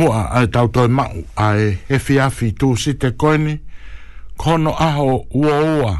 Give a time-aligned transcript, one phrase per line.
[0.00, 1.14] moa ai tau toi mau
[1.48, 3.54] ai he fiafi tū si te koini
[4.42, 5.92] kono aho ua ua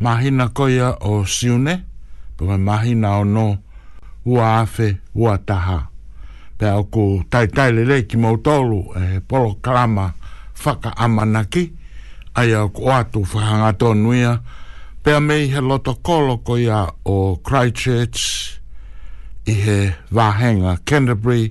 [0.00, 1.74] mahina koia o siune
[2.36, 3.56] pume mahina o no
[4.32, 5.78] ua afe ua taha
[6.58, 10.12] pe au ku taitaile rei ki mautolu e polo kalama
[10.64, 11.72] whaka amanaki
[12.34, 14.40] ai au ku atu whahanga nuia
[15.02, 18.22] pe a mei he loto kolo koia o Christchurch
[19.46, 19.78] i he
[20.14, 21.44] vahenga Canterbury Canterbury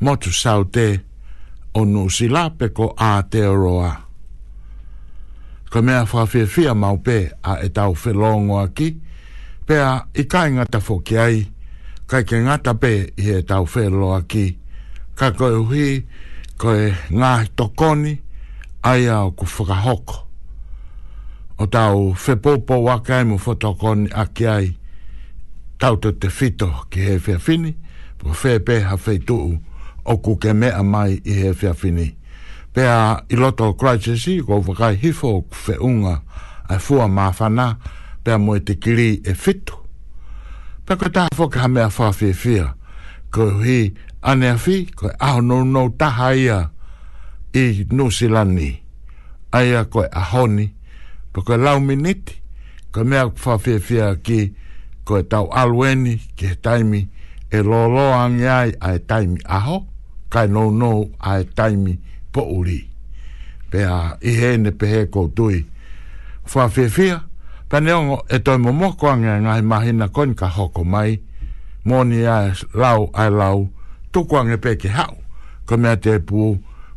[0.00, 1.00] motu sau te
[1.74, 3.92] o nusi la pe ko a te oroa.
[5.70, 8.88] Ko mea whawhiawhia mau pe a e tau whelongo aki,
[9.66, 11.42] pe a i kai ngata whoki ai,
[12.06, 14.46] kai ke ngata pe i e tau whelo aki,
[15.18, 16.06] ka koe hui,
[16.58, 18.14] koe ngā tokoni,
[18.86, 20.16] ai au ku whakahoko.
[21.58, 24.74] O tau whepopo wakai mu whotokoni aki ai,
[25.80, 27.72] tau te te whito ki he whiawhini,
[28.18, 29.58] po whepe ha whetuu,
[30.08, 31.72] o ku ke mea mai i he whia
[32.72, 36.20] Pea i loto o Christchurchi, ko whakai hifo o kwe unga
[36.68, 37.78] a fua mawhana,
[38.24, 39.74] pea mo te kiri e fitu.
[40.84, 42.64] Pea ko taha whaka ha mea whawhi e
[43.32, 46.70] ko hi ane whi, ko e aho no no taha ia
[47.56, 48.76] i Nusilani,
[49.52, 50.68] aia ko e ahoni,
[51.32, 54.40] pa ko lauminiti, lau miniti, mea whawhi ki,
[55.04, 57.08] ko e tau alweni ki he taimi,
[57.50, 59.88] e loloa ngai ai taimi aho,
[60.32, 60.90] kai no no
[61.30, 61.94] ai taimi
[62.32, 62.80] po uri
[63.72, 65.56] pe a i he ne pe he ko tui
[66.50, 67.08] fa fe fe
[67.68, 70.82] pa ne o e to mo mo ko nga nga ma hina kon ka hoko
[70.92, 71.10] mai
[71.88, 72.18] mo ni
[72.82, 73.58] lau ai lau
[74.12, 75.14] to ko nga pe ke hau
[75.66, 76.40] ko me te pu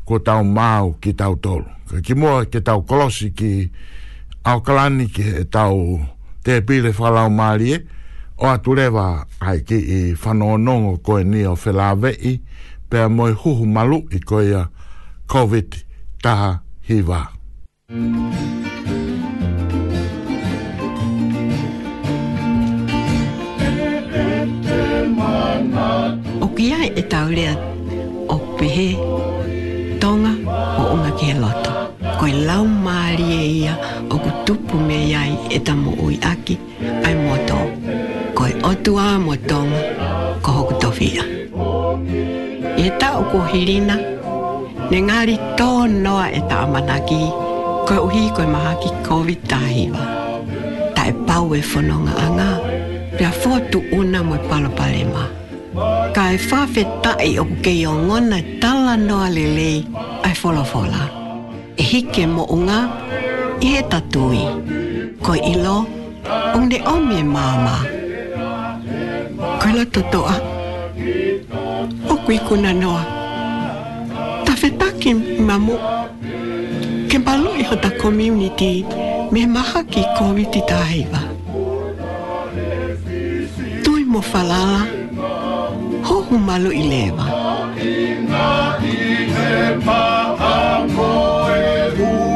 [0.07, 1.67] ko tau mau ki tau tolu
[2.05, 3.51] ki mo ke tau kolosi ki
[4.49, 5.75] au kalani ki tau
[6.43, 7.29] te pile fa lau
[8.41, 9.07] o atuleva
[9.39, 10.75] ai ki i fa no
[11.05, 12.33] ko ni o felave i
[12.91, 14.65] pea moe huhu malu i koea
[15.27, 15.67] COVID
[16.23, 16.51] taha
[16.87, 17.21] hiva.
[26.41, 27.53] O kia e taurea
[28.35, 28.89] o pehe
[30.01, 30.33] tonga
[30.81, 31.71] o unga ki he loto.
[32.19, 33.73] Koe lau maari e ia
[34.13, 36.55] o ku tupu me iai e tamo ui aki
[37.05, 37.50] ai moto
[38.71, 39.81] otua mo tonga
[40.43, 41.23] ko hoku tofia.
[42.83, 43.95] E ta o ko hirina,
[44.89, 45.69] ne ngari tō
[46.03, 47.21] noa e ta amanaki,
[47.87, 49.61] koe uhi koe mahaki COVID-19.
[50.95, 52.49] Ta e pau e whanonga anga,
[53.17, 55.23] pia fōtu una mo e palopalema.
[56.15, 59.69] Ka e whawhe tai o ke i o ngona tala noa lele
[60.27, 61.01] ai wholawhola.
[61.81, 62.79] E hike mo unga,
[63.65, 64.43] i he tatui.
[65.25, 65.77] Ko ilo,
[66.55, 67.99] ong de omie māmaa.
[69.61, 70.35] Kala totoa
[72.13, 73.03] o kui kuna noa.
[75.01, 75.11] ki
[75.47, 75.75] mamu
[77.09, 78.71] ke balu iho ta community
[79.33, 81.21] me maha ki COVID i tāiwa.
[83.83, 84.81] Tui mo falala
[86.07, 87.25] hohu malu i lewa.
[92.03, 92.30] i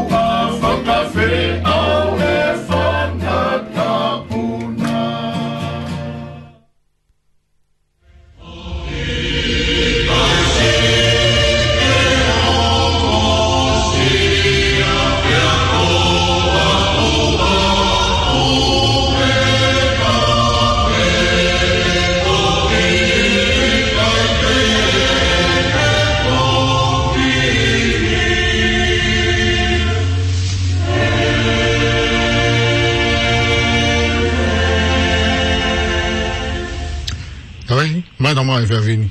[38.46, 39.10] mai Fervini?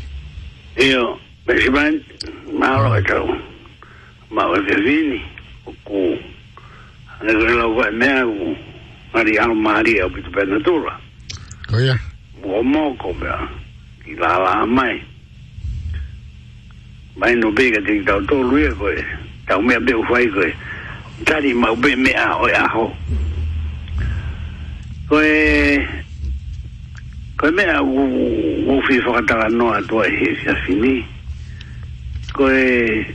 [0.79, 2.07] Io, principalmente
[2.53, 3.37] Mauro Cacau,
[4.31, 5.21] Mauro Fervini,
[5.83, 6.19] cu
[7.23, 8.57] Negrela Guanea, cu
[9.13, 11.01] Mariano Maria, Maria cu Penatura.
[11.71, 12.01] Coia?
[12.43, 13.29] Oh, Uomo come,
[14.05, 15.03] chi la la mai.
[17.15, 19.03] Mai non bega di tau to lui e coi,
[19.47, 20.55] tau mea beu fai coi.
[21.23, 22.97] Tari mau be mea o e aho.
[25.09, 26.04] Coi,
[27.37, 28.05] Koe mea u
[28.69, 31.05] uwhi whakataka noa tua e he fia fini.
[32.33, 33.07] Koe...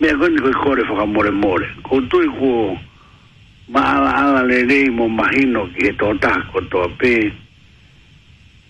[0.00, 1.66] Mea koe ni koe kore whakamore more.
[1.82, 2.78] Koe tui kuo
[3.68, 7.32] maala ala le rei mo mahino ki he tō taha kotoa pē.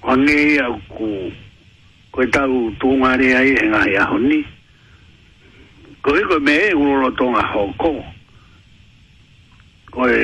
[0.02, 1.08] Wangei au ku
[2.10, 4.44] koe tau tūngā rea i he ngāi aho ni.
[6.02, 7.93] Koe koe mea e uroro tōngā hōkō.
[9.93, 10.16] Koe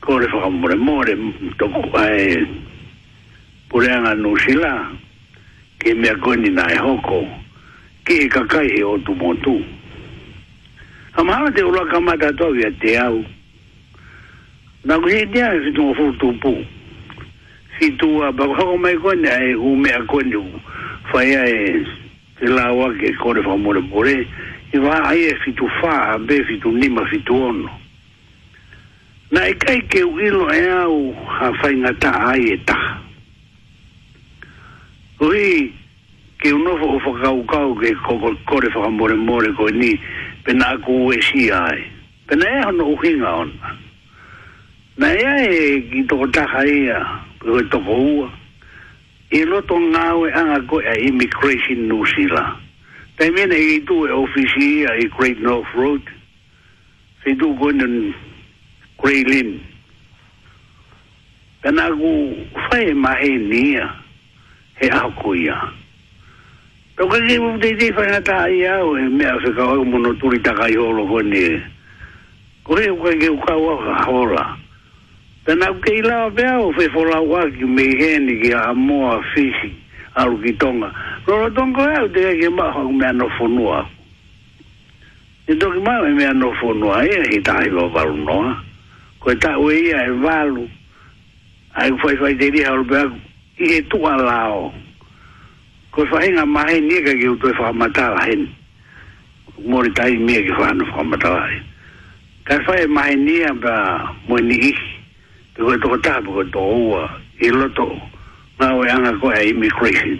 [0.00, 2.36] kore fa more more to ai
[3.68, 4.92] pure na no sila
[5.78, 7.26] ke me agoni na hoko
[8.04, 9.62] ke e ka kai o tu motu
[11.18, 13.24] amara te ora kama ta to ya te au
[14.84, 16.54] na ku he dia si tu fu tu pu
[17.80, 20.36] si tu a ba ko mai ko na e u me agoni
[21.10, 21.84] fa ya e
[22.38, 24.14] te la wa ke kore fa more more
[24.72, 27.77] i va ai e fitu fa be fitu nima fitu ono
[29.30, 32.78] na e kai ke uilo e au ha whaingata ai e ta
[35.20, 35.68] ui
[36.40, 37.92] ke unofo o whakau kau ke
[38.48, 40.00] kore whakamore more koe ni
[40.44, 41.84] pena aku e si ai
[42.26, 43.52] pena e hono hinga on
[44.96, 47.04] na ea e ki toko taha ea
[47.44, 48.32] koe toko ua
[49.28, 52.56] e loto ngāwe anga koe a immigration New sila
[53.20, 56.00] tai mene e tu e ofisi ea e Great North Road
[57.24, 57.76] se tu koe
[58.98, 59.22] Grey
[61.62, 62.34] Pena gu
[62.68, 63.86] fai ma e nia
[64.80, 65.58] he ako ia.
[66.96, 70.14] Tau kake mu te te na taa ia o e mea se ka oi mono
[70.22, 71.62] turi taka i holo ko ni e.
[72.62, 74.44] Kore u uka u ka waka hola.
[75.44, 79.72] Pena gu ke ila apea o fe fola waki me heni ki a moa fisi
[80.14, 80.94] alu ki tonga.
[81.26, 83.82] Loro tonga ea u te kake maa hau mea no fonua.
[85.48, 88.52] Ni toki maa mea no fonua he tahi lo varu noa.
[88.54, 88.64] Ha?
[89.18, 90.68] ko ta o ia e valu
[91.74, 93.14] ai foi foi de dia o berg
[93.58, 94.72] e tu alao
[95.90, 98.46] ko fai nga mai ni ka ki tu fa mata la hen
[99.66, 101.44] mori tai mi ki fa no fa mata la
[102.46, 103.74] ka fai mai ni ba
[104.28, 104.72] mo ni i
[105.54, 107.02] te ko to ta bo to o
[107.42, 107.88] i lo to
[108.62, 110.14] na o ia ko ai mi crazy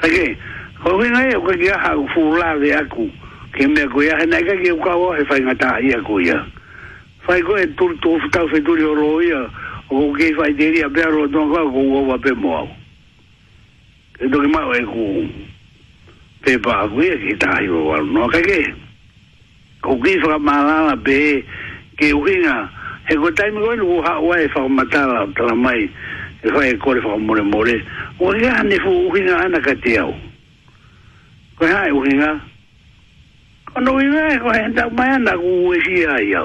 [0.00, 0.32] ka ke
[0.80, 3.04] ko e, ki nga ia ko ki a ha fu la de aku
[3.52, 6.40] ke me ko ia na ka ki ka o fa nga ta ia ko ia
[7.26, 9.40] fai ko e tur tu fa fa tur yo ro ia
[9.90, 12.68] o ke fai de ia be ro don ga go o va pe mo au
[14.18, 15.28] e do ma e ku
[16.44, 18.74] pe pa ku e ki ta yo wa no ka ke
[19.82, 21.44] ku ki fa ma la la pe
[21.98, 22.58] ke u ina
[23.08, 25.86] e ko tai mo lu ha wa e fa ma ta la tra mai
[26.42, 27.78] e fa e ko le fa mo le mo le
[28.18, 30.10] o ia ne fu u ina ana ka te au
[31.58, 32.50] ko ha u ina
[33.74, 36.44] Ano i mea e koe, enta mai anda ku ue si ai au.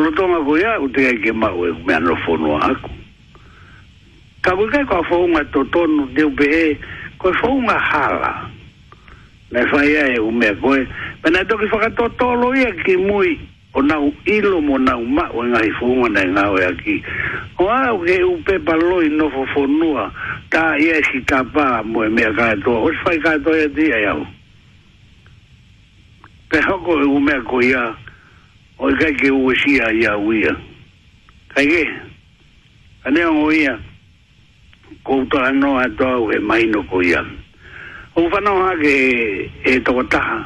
[0.00, 2.88] Ono tonga koe a, ute kai ke mau e, me ano fono aku.
[4.40, 6.78] Ka koe kai kwa fonga to tonu, te upe e,
[7.20, 8.48] koe fonga hala.
[9.52, 10.86] Nei fai e ume a koe,
[11.20, 13.36] pena e toki whakato tolo ia ki mui,
[13.76, 16.96] o nau ilo mo nau ma o ngā i whunga nei e aki.
[17.60, 20.08] O au ke upe paloi nofo whonua,
[20.48, 23.72] ta ia e ki tā pā mo e mea kātoa, o si whai kātoa e
[23.76, 24.24] dia iau.
[26.48, 27.84] Pe hoko e umea ko ia,
[28.80, 30.52] o i kai ke ue sia i a uia.
[31.52, 31.82] Kai ke,
[33.04, 33.74] ka neong o ia,
[35.04, 37.20] kouta anō atoa ue maino ko ia.
[38.16, 40.38] O whanau hake e toko taha,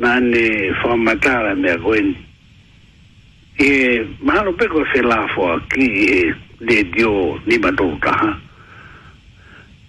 [0.00, 0.44] nā ne
[0.84, 2.14] whamatara mea koeni.
[3.58, 3.70] E
[4.22, 8.30] mahalo peko se lafoa ki e le dio nima tōku taha.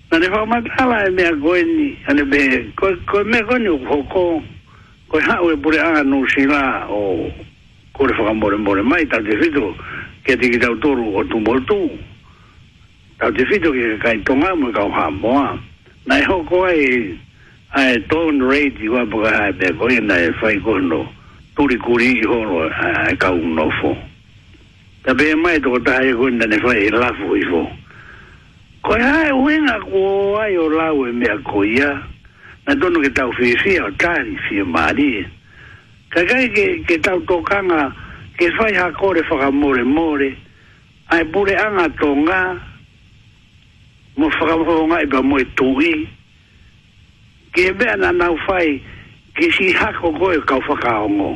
[0.09, 2.41] Nā ne whamatara e mea koeni, ane be,
[2.79, 4.41] koe mea koeni o koko,
[5.11, 7.29] koe hau e pure anu si o
[7.97, 9.73] kore whaka more more mai, tau te whito,
[10.25, 11.79] kia te ki tau toru o tu moru tu.
[13.19, 15.57] Tau te whito ki kai tonga mui kau haa moa.
[16.05, 17.17] Nai hau koa i
[17.77, 21.01] ae tōn rei ti wā paka hae pia koe, nai whai koe no
[21.57, 23.95] turi kuri i horo ae kau nofo.
[25.03, 27.63] Ta pē mai toko taha e koe nai whai i e lafu i fo.
[28.85, 31.91] Koe hae uenga kua ai o lau e mea koe ia,
[32.67, 35.25] nai tono ke tau whiwhia o tāri whiwhia maari e
[36.11, 37.91] ka kai ke, ke tau tōkanga
[38.39, 40.29] ke whai ha kore whakamore more
[41.11, 42.39] ai bure anga tō ngā
[44.17, 45.91] mo whakamore ngā iba moe tūi
[47.55, 48.79] ke mea na nau whai
[49.35, 51.33] ke si hako koe kau whakaongo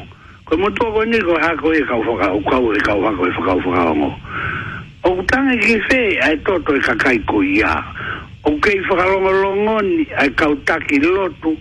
[0.47, 3.59] koe mo tō koe niko hako e kau whakaongo kau e kau hako e whakau
[3.67, 4.09] whakaongo
[5.03, 7.75] o kutanga ki whē ai tōtoi e ka kai koe ia
[8.47, 11.57] o kei whakarongo longoni ai kautaki taki lotu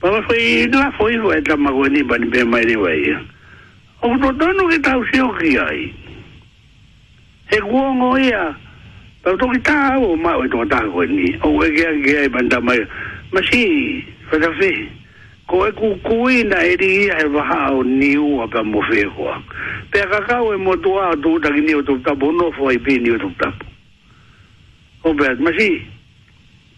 [0.01, 0.71] pa ma fo i mm.
[0.73, 3.11] la fo i wa ta ma go ni ba ni be mai ni wai
[4.03, 5.83] o to to no ke ta u si o ki ai
[7.51, 8.55] he ku o ngo ia
[9.23, 12.13] pa to ki ta o ma o to ta ko ni o we ke ke
[12.27, 12.79] ai ba ta mai
[13.35, 13.63] ma si
[14.31, 14.71] fa ta fe
[15.47, 19.43] ko e kukui na eri ia e waha o niu a ka mowhehoa.
[19.91, 23.35] Pea kakau e motua a tūtaki niu tuk tapu, no fo i pini o tuk
[23.39, 23.67] tapu.
[25.03, 25.83] Ho bet, masi,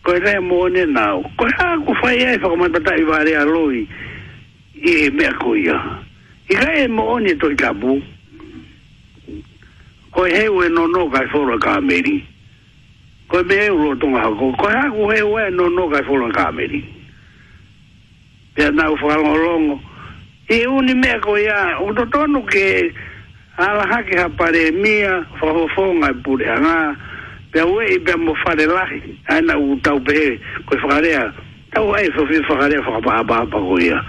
[0.05, 3.85] ko e rea mō ne nāu, ko e haku whai e whakamata i wāre loi,
[4.85, 5.77] i e mea kuia.
[6.51, 8.01] I kai e mō ne tuk tapu,
[10.15, 12.17] ko e heu e nono kai whora ka meri,
[13.29, 16.07] ko e me heu lo tunga hako, ko e haku heu e nono ka meri.
[16.09, 16.81] Ko ka meri
[18.55, 19.81] pia na ufalongolongo
[20.49, 22.95] i uni mea ko ia utotonu ke
[23.57, 26.97] ala alahake hapare mia fafofonga i e pule anga
[27.53, 31.33] pia ue i pia mofare lahi aina utau pehe koi whakarea
[31.73, 34.05] tau ai sofi whakarea whakapahapahapa ko ia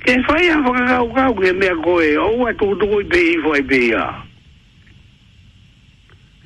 [0.00, 4.27] ke whaia whakakau kau ke mea koe o ua tukutuku i pehi fwai pehi aaa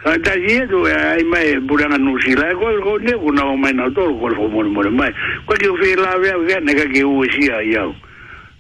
[0.03, 3.79] Kata dia tu, ai mai e burang anu sila, ko ko ni ko nak main
[3.79, 5.13] auto, ko ko mau mau mai.
[5.47, 7.87] Ko dia fikir lah, dia fikir nak ke usia e ya.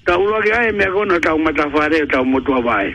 [0.06, 2.94] Tahu lagi ai e mai ko nak tahu mata fare, tahu mutu apa ai.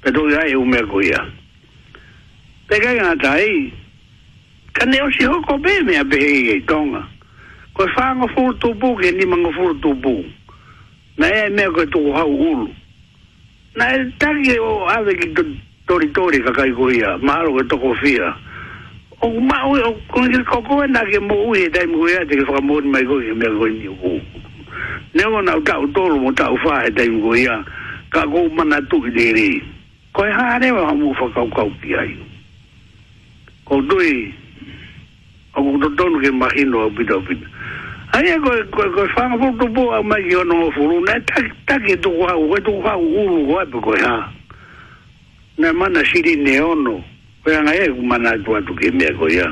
[0.00, 1.20] Betul ya, ai umur ko ya.
[2.72, 3.68] Tengah yang ada ai,
[4.72, 7.04] kan dia usia ko be mai abehi tonga.
[7.76, 10.24] Ko faham ko full tubu, ni mangu full tubu.
[11.20, 12.72] Naya mai ko tu hau ulu.
[13.76, 14.56] Naya tak ye,
[14.88, 15.44] ave kita
[15.92, 18.28] tori tori ka kai ko ia ma ro e to ko fia
[19.20, 19.76] o ma o
[20.08, 20.38] ko ni
[20.92, 23.44] na ke mo u dai mo ia ate ke mo ni mai ko ia me
[23.58, 24.16] ko ni u
[25.14, 25.84] ne mo na ta u
[26.16, 27.60] mo tau u dai mo ia
[28.08, 29.60] ka ko ma na tu de re
[30.16, 32.16] ko ha re wa mo fa ka ka u ki ai
[33.68, 34.32] ko dui
[35.60, 37.36] o ko to ke ma hin lo bi do bi
[38.16, 41.36] ai ko ko ko to bo a mai yo no furu, lu na ta
[41.68, 43.44] ta ke tu ha u ko tu ha u lu
[43.84, 44.32] ko ha
[45.58, 47.04] na mana siri neono ono
[47.44, 49.44] pera nga e mana tua tu ke me ko ya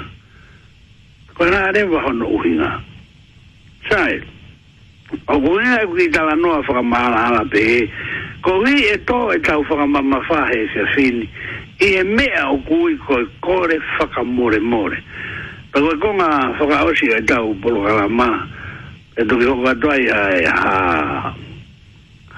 [1.36, 2.80] ko na ade wa uhi uhinga
[3.88, 4.20] sai
[5.28, 7.84] o ko ni e ki la noa fa ma la la pe
[8.42, 10.64] ko ri e to e ta u fa ma ma fa he
[11.80, 14.96] i e me a o ku i ko e kore fa more more
[15.72, 18.48] pa ko nga fa ka o si e tau polo ka la ma
[19.20, 20.72] e to ki ko ka toa ya ha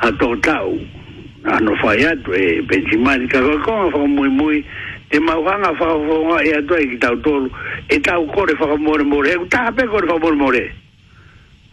[0.02, 0.74] ha to tau
[1.44, 4.64] ano fai atu, e pensi mani kakoa konga fa mui mui,
[5.10, 7.50] e mauhanga fa fonga e atu e kitau tolu,
[7.88, 10.60] e tau kore fa more more, e kutaha pe kore fa more more,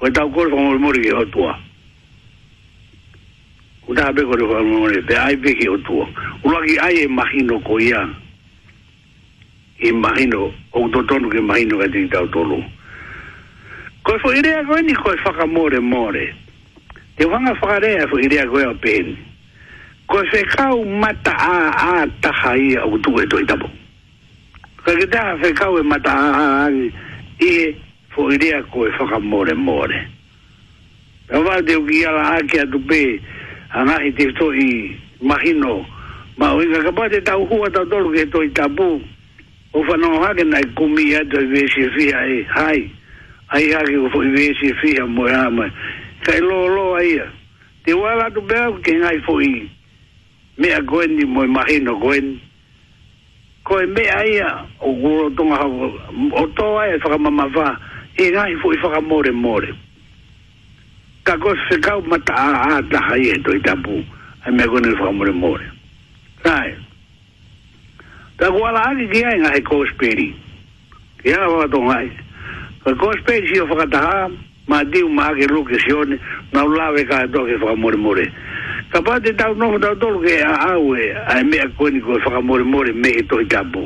[0.02, 1.56] o e tau kore fa more more ki hotua.
[3.86, 6.08] Kutaha pe kore fa more more, pe ai pe ki hotua.
[6.44, 8.08] Ula ki ai e mahino ko ia,
[9.78, 12.58] e mahino, o kutotonu ke mahino kati kitau tolu.
[14.04, 16.26] Koe fo irea koe ni koe whakamore more,
[17.16, 19.29] te wanga whakarea fo irea koe o peni
[20.10, 21.58] ko se kau mata a
[22.02, 23.70] a ta hai o tu e toi tapo
[24.82, 26.90] ka ke ta se kau e mata a a i
[27.62, 27.70] e
[28.14, 29.94] fo irea ko e whaka more more
[31.30, 33.02] pe o vau teo ki ala a ki a tu pe
[33.78, 34.70] a ngahi te to i
[35.22, 35.86] mahino
[36.42, 38.90] ma o inga ka pate tau hua tau tolu ke toi tapo
[39.78, 42.82] o fa no ha ke nai kumi a to i vesi fia e hai
[43.54, 45.70] ai ha ke o i vesi fia mo ama ma
[46.26, 47.30] kai lo lo a ia
[47.94, 49.46] wala tu pe a ke ngai foi?
[49.54, 49.70] i
[50.60, 52.40] mea goen ni moe mahi no goen.
[53.66, 55.90] Ko e mea ia o guro tonga hawa,
[56.42, 57.68] o toa e whakamama wha,
[58.18, 59.70] e ngai fu i whakamore more.
[61.24, 64.02] Ka ko se kau mata a a taha i e toi tapu,
[64.46, 65.64] e mea goen ni whakamore more.
[66.46, 66.76] Rai.
[68.40, 70.34] Ta kuala aki ki ai ngai ko speri.
[71.24, 72.10] Ki ala whakatonga ai.
[72.84, 74.32] Ka ko speri si o whakataha,
[74.68, 76.18] ma diu ma ake lukisione,
[76.52, 78.18] na ulawe ka e toke whakamore more.
[78.26, 78.34] Rai
[78.92, 82.66] ka te tau noho tau tolu ke a aue a e mea kweni koe whakamore
[82.66, 83.86] more me e tohi tapu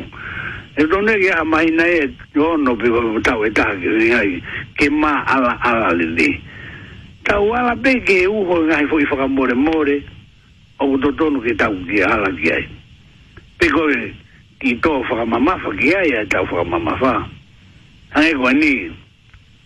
[0.79, 4.31] e tone ke a mai nei e tono pe koe tau e taha ke ngai
[4.77, 6.27] ke ma ala ala le le
[7.23, 9.97] tau ala pe ke e uho ngai fo i whakamore more
[10.79, 12.65] o kuto tonu ke tau ki ala ki ai
[13.59, 13.99] pe koe
[14.63, 17.15] ki tō whakamamafa ki ai e tau whakamamafa
[18.15, 18.73] hae koe ni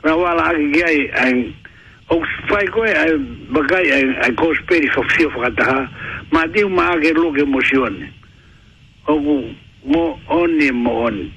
[0.03, 1.53] Rawala aki ki ai, ai
[2.09, 3.11] o fai koe ai
[3.51, 5.89] bagai ai ai ko speri fo fio fo kata
[6.31, 8.11] ma di ma ge lo ge mo sione
[9.07, 9.35] o bu
[9.83, 11.29] mo oni mo oni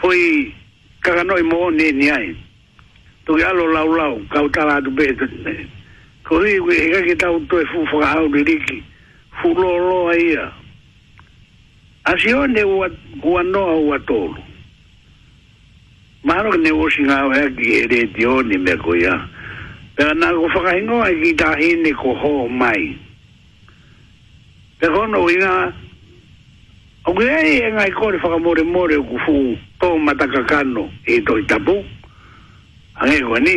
[0.00, 0.52] foi
[1.02, 2.34] kaga noi mo oni ni ai
[3.24, 5.06] tu ga lo lau lau ka uta la du be
[6.26, 8.82] ko ri ge ga ke ta uto e fu fo ga au ri ki
[9.42, 10.36] fu lo lo ai
[12.04, 12.90] a sione wa
[13.22, 14.42] wa no wa tolo
[16.24, 19.26] Maro ne wo singa wa ki ere dioni me ko ya.
[19.96, 22.80] Pera nā ko whakahingo ai ki tā hene ko hō mai.
[24.80, 25.54] Pera kono i ngā,
[27.04, 29.36] au ki ai e ngai kore whakamore more o ku fū
[29.82, 31.74] tō matakakano e tō i tapu.
[33.02, 33.56] Ange kua ni,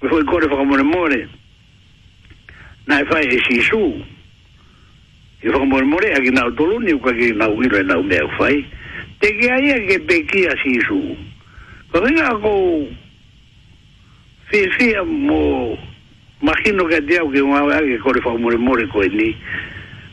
[0.00, 1.18] me fōi kore whakamore more,
[2.86, 3.80] nā e whai e sisu.
[5.42, 8.22] E whakamore more a ki nā utolu ni uka ki nā uiro e nā umea
[8.28, 8.62] u whai.
[9.18, 11.00] Te ki ai e ke pekia sisu.
[11.90, 12.86] Kwa ringa kou,
[14.50, 15.76] fia mo
[16.42, 19.34] mahino ga dia ke wa wa ke kore fa more more ko ni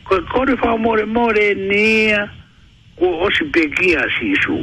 [0.04, 2.10] ko kore fa more more ni
[2.98, 4.58] ko osi pekia si su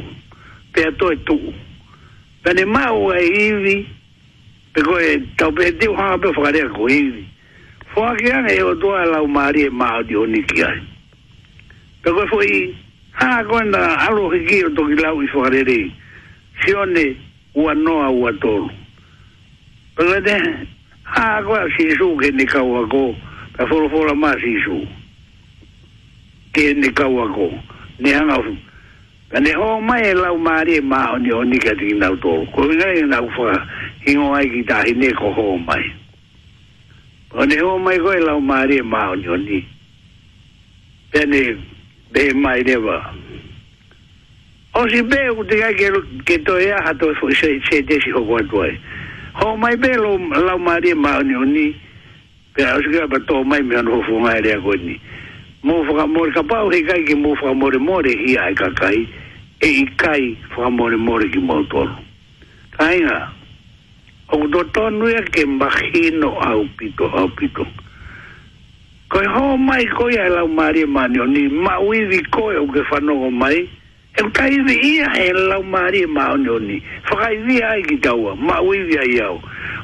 [0.73, 1.39] pe to e tu
[2.43, 3.87] pe ne ma o e ivi
[4.75, 7.23] pe ko e to pe di ha pe fa ga ko ivi
[7.95, 10.81] fa ga ne o to ala o mari ma o di oni ki ai
[12.03, 12.75] pe ko fo i
[13.23, 15.87] ha ko na alo ki o to ki la u fa ga re
[16.65, 17.15] si one
[17.55, 18.80] ua noa ua tolu
[19.95, 20.67] Pero de
[21.05, 23.15] ah go si su que ni kawa go.
[23.57, 24.87] Ka fo fo la mas si su.
[26.53, 27.49] Que ni kawa go.
[27.99, 28.43] Ne han au.
[29.31, 32.09] Ka ne ho mai e la u mari e ma oni oni ka ti na
[32.23, 32.45] to.
[32.53, 33.49] Ko ni ngai e na u fa.
[34.05, 35.83] Hi ngo ai ki ta hi ne ko ho mai.
[37.29, 39.59] Ko ne ho mai go la u mari ma oni oni.
[41.11, 41.41] Pe ne
[42.11, 42.97] be mai ne va.
[44.73, 45.91] O si be u te ga ke
[46.23, 48.79] ke to ya ha to fo se se te si ho ko ai
[49.35, 51.75] ho mai me la mari ma ni ni
[52.53, 54.99] pe a sga ba to mai me no fu mai re go ni
[55.63, 58.51] mo fu ka mor ka pa o ga ki mo fu mor mor hi ia
[58.53, 59.07] ka kai
[59.61, 61.87] e i kai fu mor mor ki mo to
[62.77, 63.31] kai ga
[64.31, 67.65] o do to nu e ke mbahino au pito au pito
[69.07, 72.67] ko ho mai ko ya la mari ma ni ma wi di ko e o
[72.67, 73.67] ke fa no mai
[74.19, 78.35] e kai vi ia e lau mari e mao nioni whakai vi ai ki taua
[78.35, 79.39] ma ui vi ai au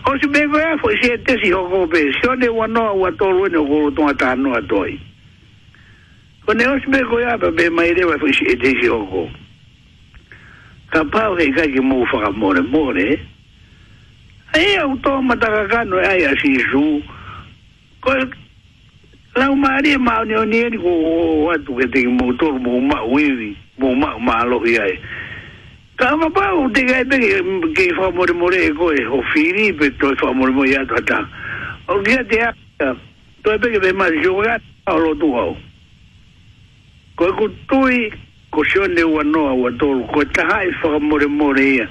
[0.06, 2.92] o si me koea fo si e tesi hoko pe si o e ne wanoa
[2.92, 5.00] ua tolu ene o koro tonga ta anua toi
[6.46, 9.30] o ne o si me koea pa pe mai rewa fo si e tesi hoko
[10.92, 13.08] ka pao hei kai ki mou whaka more more
[14.54, 17.00] ai au toa mataka kano e ai a si su
[18.04, 18.28] ko e
[19.40, 22.82] lau mari e mao nioni e ni ko o atu ke teki mou tolu mou
[22.84, 24.98] ma uiwi ui mo ma ma lo ia e
[25.98, 27.18] ka ma pa u te gai pe
[27.78, 30.52] ke fa mo re mo re ko e o firi pe to fa mo re
[30.52, 31.20] mo ia ta ta
[31.94, 32.50] o dia te a
[33.46, 34.58] to e pe ke ma joga
[34.90, 35.54] o lo tu au
[37.18, 38.10] ko ku tu i
[38.50, 41.54] ko sio ne u no a wa to ko ta hai fa mo re mo
[41.54, 41.86] re ia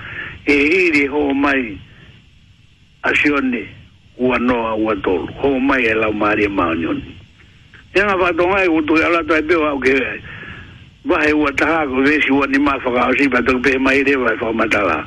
[0.46, 0.52] e
[0.90, 1.78] iri ho mai
[3.06, 3.62] a sio ne
[4.18, 7.14] u no a wa to ho mai e la mari e ma ni ni
[7.94, 9.94] ya va to ngai e u tu e ala ta pe wa ke
[11.06, 14.52] vai o atago ver se o animal fala assim para ter bem mais leva para
[14.52, 15.06] matar lá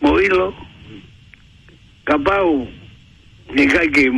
[0.00, 0.54] moilo
[2.06, 2.66] capau
[3.50, 4.08] nikai que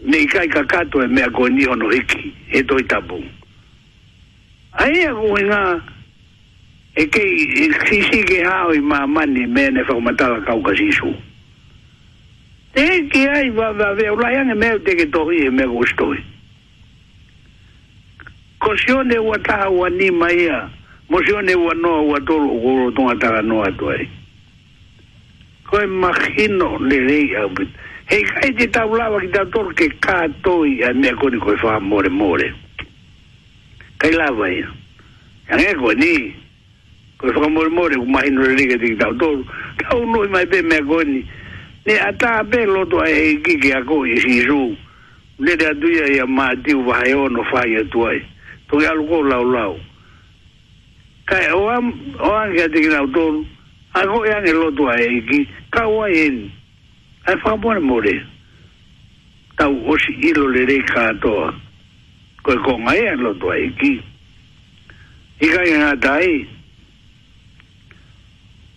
[0.00, 3.22] nikai kakato é me agonia no hiki e do itabu
[4.72, 5.84] aí a goina
[6.96, 7.20] é que
[7.86, 11.14] se sigue hao e mamani mene para matar lá cauca sisu
[12.76, 16.20] Tem que ir, vai ver, o Laiane é meio que torre, é meio gostoso
[18.64, 20.70] ko sione ua taha ua nima ia
[21.10, 24.08] mo sione ua noa ua tolo uro tonga taha noa tuai
[25.68, 27.68] ko e makino le rei au bit
[28.08, 31.56] hei kai te tau lawa ki tau tolo ke kā toi a mea koni koe
[31.62, 32.48] wha more more
[34.00, 34.68] kai lawa ia
[35.52, 36.14] ya nge koe ni
[37.20, 39.44] koe wha more more ku mahino le rei kati ki tau tolo
[39.84, 41.20] tau noi mai pe mea koni
[41.86, 44.72] ne a taha pe loto a hei kiki a koe i si ru
[45.34, 48.22] Nere atuia ia mātiu vahe ono whai atuai
[48.68, 49.78] toki alu ko lau lau.
[51.26, 53.44] Kai oam, oam kia tiki nau tonu,
[53.94, 56.50] ai ho eange lotu ai eiki, ka oa eni,
[57.26, 58.14] ai e whakamore more.
[59.56, 61.54] Tau osi ilo le rei katoa,
[62.42, 64.02] koe konga ea lotu ai eiki.
[65.44, 66.30] Ika i ngā tai,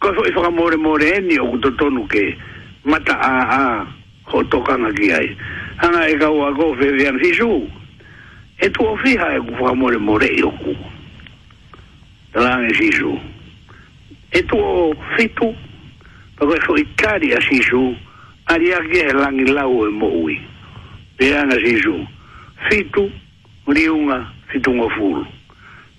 [0.02, 2.24] koe fo i e whakamore more eni o kuto tonu ke,
[2.84, 3.86] mata a a,
[4.32, 5.36] ho tokanga ki ai.
[5.82, 7.68] Hanga e kaua ko fevian hisuu,
[8.60, 9.24] 誒到飛下，
[9.60, 12.42] 我反而冇嚟到。
[12.42, 13.16] 兩日之餘，
[14.32, 14.48] 誒
[14.94, 15.54] 到飛到，
[16.36, 17.96] 不過飛起嚟，下日之餘，
[18.50, 20.40] 下日嘅兩日內我冇去。
[21.20, 22.08] 第三日之餘，
[22.70, 23.04] 飛到
[23.68, 25.30] 嚟用啊，飛到冇去。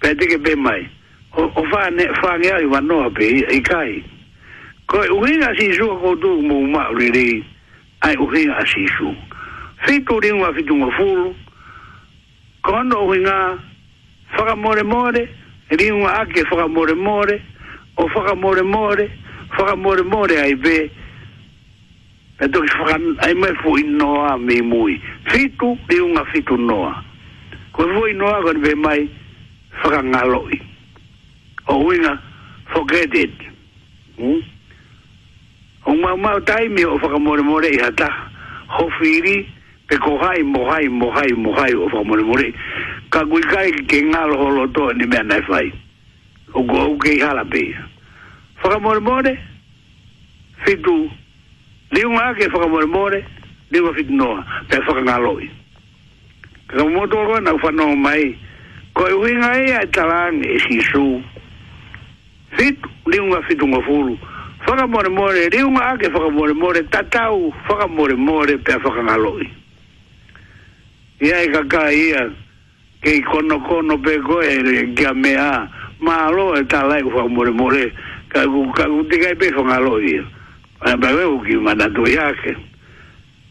[0.00, 0.84] 俾人哋嘅俾埋。
[1.32, 4.02] 我翻翻嚟啊，又唔好俾，唔該。
[4.88, 7.42] 嗰日之餘我都冇買嚟，
[8.00, 9.14] 係嗰日之餘，
[9.86, 11.34] 飛到嚟用啊，飛到冇去。
[12.62, 13.58] kono o inga
[14.36, 15.12] whaka more more,
[15.70, 17.38] ringa ake whaka more more,
[17.96, 19.08] o whaka more more,
[19.58, 20.90] whaka more more ai be,
[22.40, 27.04] e toki whaka ai mai fu i noa me mui, fitu ringa fitu noa,
[27.72, 29.08] ko fu inoa noa kone be mai
[29.84, 30.60] whaka ngaloi,
[31.68, 32.20] o inga
[32.72, 33.32] forget it,
[34.18, 34.40] hmm?
[35.86, 38.08] o mau mau taimi o whaka more more i hata,
[38.66, 39.54] ho firi
[39.88, 42.48] pe ko hai mo hai mo hai mo hai o fa mo re
[43.14, 45.68] ka gui kai ke ngal ho to ni me na fai
[46.52, 47.62] o go o ke hala pe
[48.64, 49.32] fa mo mo re
[50.64, 50.96] fi du
[51.96, 53.22] li un ake fa mo mo re
[53.70, 54.28] di wa fi no
[54.68, 55.46] pe fa ka ngal oi
[56.74, 58.22] ka mo to ro na fa no mai
[58.92, 61.04] ko e e e i wi ngai a talan e si su
[62.60, 62.68] fi
[63.12, 64.16] li un a fi du mo fulu
[64.68, 69.48] Whakamore more, reunga ake whakamore more, tatau whakamore more pia whakangaloi
[71.20, 72.30] ia e kaka ia
[73.02, 75.68] kei kono kono pe koe e kia mea
[76.00, 77.92] ma alo e ta lai ufa more more
[78.32, 80.22] ka ku ka ku te kai pe fonga alo ia
[80.86, 82.54] ae pa koe uki mana tu iake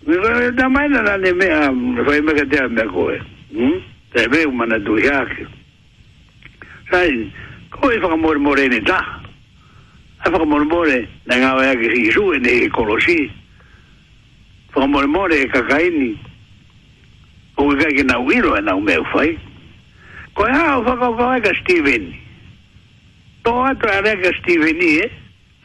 [0.07, 1.71] mi koe e tamai na nane mea
[2.05, 3.19] fai me katea mea koe
[3.51, 3.81] hmm?
[4.15, 5.43] te pe u mana tu iake
[6.89, 7.33] sai
[7.69, 9.19] koe e fonga more more ne ta
[10.23, 13.27] ae fonga more more na ngawa ya ki hisu e ne kolosi
[14.71, 16.19] fonga more more e kakaini ni
[17.57, 19.37] o ga ge na wiro e na u meu fai e
[20.37, 22.13] ko ha o fa ko fai ga steven
[23.43, 25.09] to a tra re ga steven e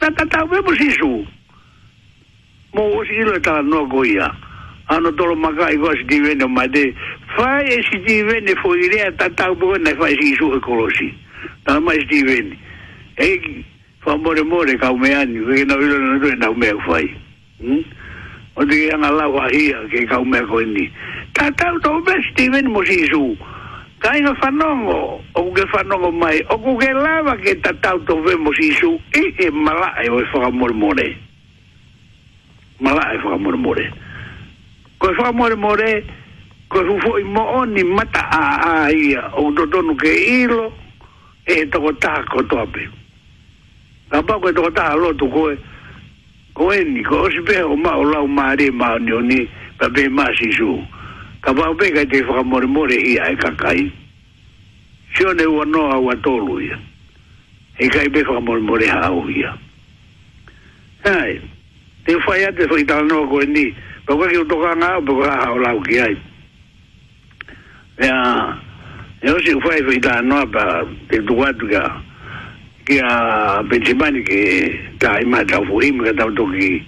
[0.01, 1.21] ta ta ta we mo si su
[2.73, 4.29] mo e o si lo ta no go ia
[4.89, 6.91] ano to lo maga i go steven o ma de
[7.37, 10.73] fai e si steven e fo ire ta ta bo na fai si su ko
[10.73, 11.13] lo si
[11.69, 12.57] ta ma steven
[13.21, 13.29] e
[14.01, 16.79] fa more more ka u me ani ge na wiro na do na u meu
[16.89, 17.05] fai
[17.61, 17.85] hmm?
[18.55, 19.47] o te kia ngala kua
[19.91, 20.89] ke kau mea koe ni.
[21.33, 23.35] Ta tau tau pe Steven mo si su,
[23.99, 28.21] ka inga whanongo, o ke whanongo mai, o ku ke lava ke ta tau tau
[28.23, 31.17] pe mo si su, e he mala e o e whakamormore.
[32.79, 33.85] Mala e whakamormore.
[34.99, 35.89] Ko e whakamormore,
[36.69, 40.07] ko e fufo i mo mata a a ia, o dodonu ke
[40.45, 40.71] ilo,
[41.47, 42.67] e toko taha ko toa
[44.13, 45.57] Ka pa ko e toko taha lo tu koe,
[46.53, 49.11] ko e ni ko si be o ma o la o ma re ma ni
[49.11, 50.79] o ni pa be ma si su
[51.41, 53.89] ka ba be ka te fa mo re mo re ia e ka kai
[55.17, 56.13] si o ne wa no a wa
[56.61, 56.77] ia
[57.81, 59.57] e kai i be fa mo re ha o ia
[61.05, 61.41] ai
[62.05, 63.73] te fa ia te fa i tal no ko e ni
[64.05, 66.15] pa ka ki o toka nga o pa ka ha o la ki ai
[67.97, 68.13] ea
[69.25, 71.33] e o si fa i fa i tal no pa te tu
[71.73, 72.02] ka
[72.85, 73.11] kia
[73.69, 74.41] pensimani ki
[74.99, 76.83] ka ima tau fu ima ka tau toki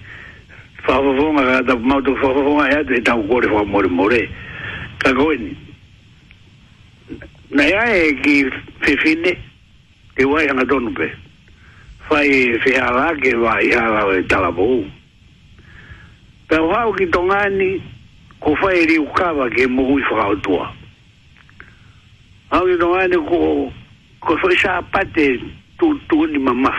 [0.84, 4.20] fafafonga ka tau mau toki fafafonga ya te tau kore fa more more
[5.00, 5.56] ka koeni
[7.50, 8.44] na ya e ki
[8.84, 9.36] fifine
[10.16, 11.08] ki wai hanga tonu pe
[12.08, 14.84] fai fihala ke wai hala e talapou
[16.48, 17.80] pe wau ki tongani
[18.40, 20.72] ko fai ri ukawa ke mugui fakaotua
[22.52, 23.72] hau ki tongani ko
[24.20, 26.70] ko fai sa pate ko fai sa pate tu tu ni mama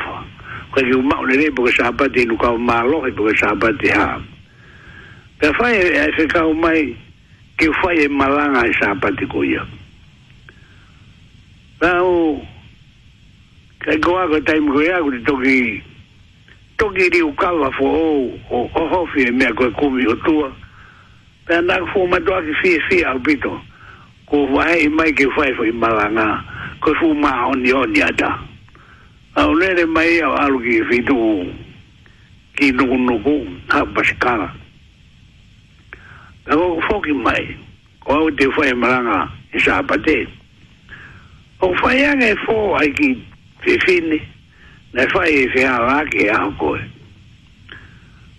[0.73, 3.01] fa eh, e ko ki ma ole ni boga sa di nu ka ma lo
[3.03, 4.19] ki boga sa ba di ha
[5.39, 6.95] pe fa e fe ka o mai
[7.57, 9.63] ki fa e malanga sa ba di ko ya
[11.79, 12.41] ba o
[13.79, 15.81] ka go a go taim go ya go to ki
[16.77, 17.85] to ki di u ka wa fo
[18.49, 20.41] o o ho fi me ko ku mi o tu
[21.45, 23.61] pe na fo ma do ki fi fi al bito
[24.25, 26.43] ko wa e mai ki fa e fo i malanga
[26.81, 28.46] ko fu ma on ni on ya da
[29.37, 31.17] au lere mai au alu ki fitu
[32.57, 33.35] ki nuku nuku
[33.67, 34.53] ha basikara
[36.49, 37.57] ako kufoki mai
[38.03, 40.25] ko au te fwai maranga isa apate
[41.61, 43.17] o fwai e fo ai ki
[43.61, 44.19] fifini
[44.93, 46.81] na fwai e fia laki e au koe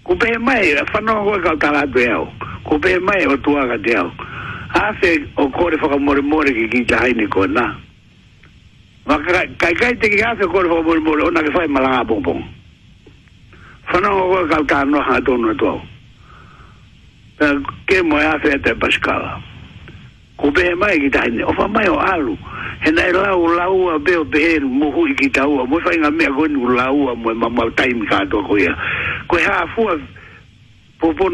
[0.05, 2.27] kupe mai a whanonga koe kau talatu e au
[2.65, 4.11] kupe mai o tuaga te au
[4.75, 7.75] hafe o kore whakamore more ki ki tahaini koe naa
[9.09, 12.43] kai kai te kia se kore fo bol bol ona ke fai malanga pom pom
[13.91, 15.81] fana o ka no ha to
[17.87, 19.41] ke mo ya se te paskala
[20.37, 20.73] ku ne
[21.43, 22.37] o mai o alu
[22.81, 26.69] he nei u la u o be mu hu ki ta u mo fai ni
[26.77, 28.75] la u mo ma ma ka to ko ya
[29.47, 29.85] ha fu
[31.01, 31.29] po po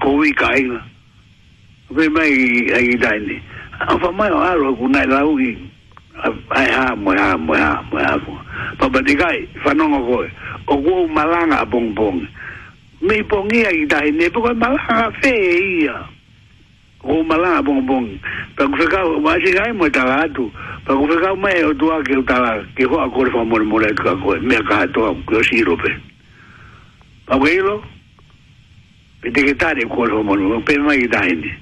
[0.00, 0.82] ko wi ka ina
[1.94, 3.38] be ai ta ne
[4.04, 5.69] o mai o alu ku nei ki
[6.50, 8.32] ai ha mo ha mo ha mo ha mo
[8.78, 10.26] pa ba de gai fa no ngo
[10.66, 12.20] o go malanga bong bong
[13.00, 15.32] me bong ia i dai ne bo malanga fe
[15.82, 15.96] ia
[17.04, 18.08] o malanga bong bong
[18.56, 20.50] pa ku o wa si gai mo ta gatu
[20.84, 20.92] pa
[21.34, 24.60] me o tua ke ta ke ho ko fa mo mo le ka ko me
[24.68, 25.90] ka to ko si ro pe
[27.26, 27.80] pa welo
[29.24, 31.52] pe de ke ta de ko mo mo pe mai dai ne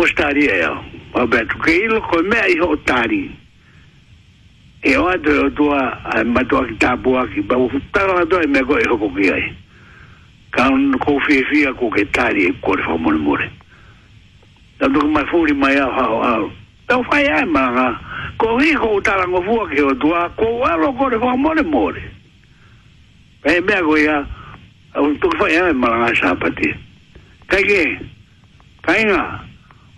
[0.00, 0.78] o staria eu
[1.12, 3.26] Alberto, que ele comer aí o tari
[4.82, 8.46] e o ato o tua ma tua ki tāpu aki pa wufutara la tua e
[8.46, 9.50] mea koe e hoko ki ai
[10.56, 13.50] ka un kou fie fia ko ke tari e kore wha mone mure
[14.80, 16.50] ta tuk mai fuli mai au hao au
[16.88, 18.00] ta ufai ai maranga
[18.40, 22.00] ko hi ko utara ngofu aki o tua ko walo kore wha mone mure
[23.44, 24.24] pa e mea koe ya
[25.20, 26.72] tuk fai ai maranga sāpati
[27.52, 27.84] kai ke
[28.80, 29.49] kai ngā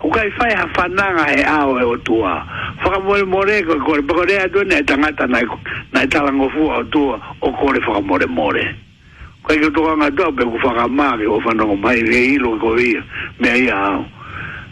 [0.02, 2.44] o kai fai ha fananga e ao e o tua
[2.82, 5.44] faka more more ko ko ko ko rea tue nei tangata nai
[5.94, 8.66] nai talango fua o tua o kore faka more more
[9.46, 12.74] kai ke tuka nga tau pe ku faka maa o fanango mai re ilo ko
[12.78, 13.00] ia
[13.38, 14.04] me a ia ao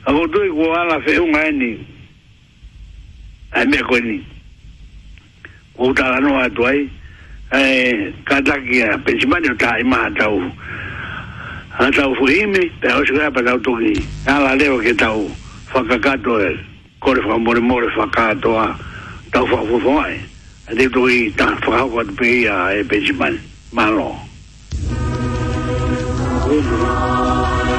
[0.07, 1.79] a ko tui ku ala fe unga eni
[3.55, 4.19] a mea ko eni
[5.79, 6.91] ku utala no atuai
[7.55, 10.43] e kataki a pensimani o taa ima tau
[11.81, 13.95] a tau fuhime, pe a osu kaya pa tau tuki.
[14.27, 15.31] A la leo ke tau
[15.73, 16.53] whakakato e,
[17.01, 18.77] kore wha more more whakato a
[19.33, 20.21] tau wha fufoai.
[20.69, 23.41] A te tuki ta whakako atu pe i a e pejimani.
[23.73, 24.13] Malo.
[26.45, 27.70] Malo.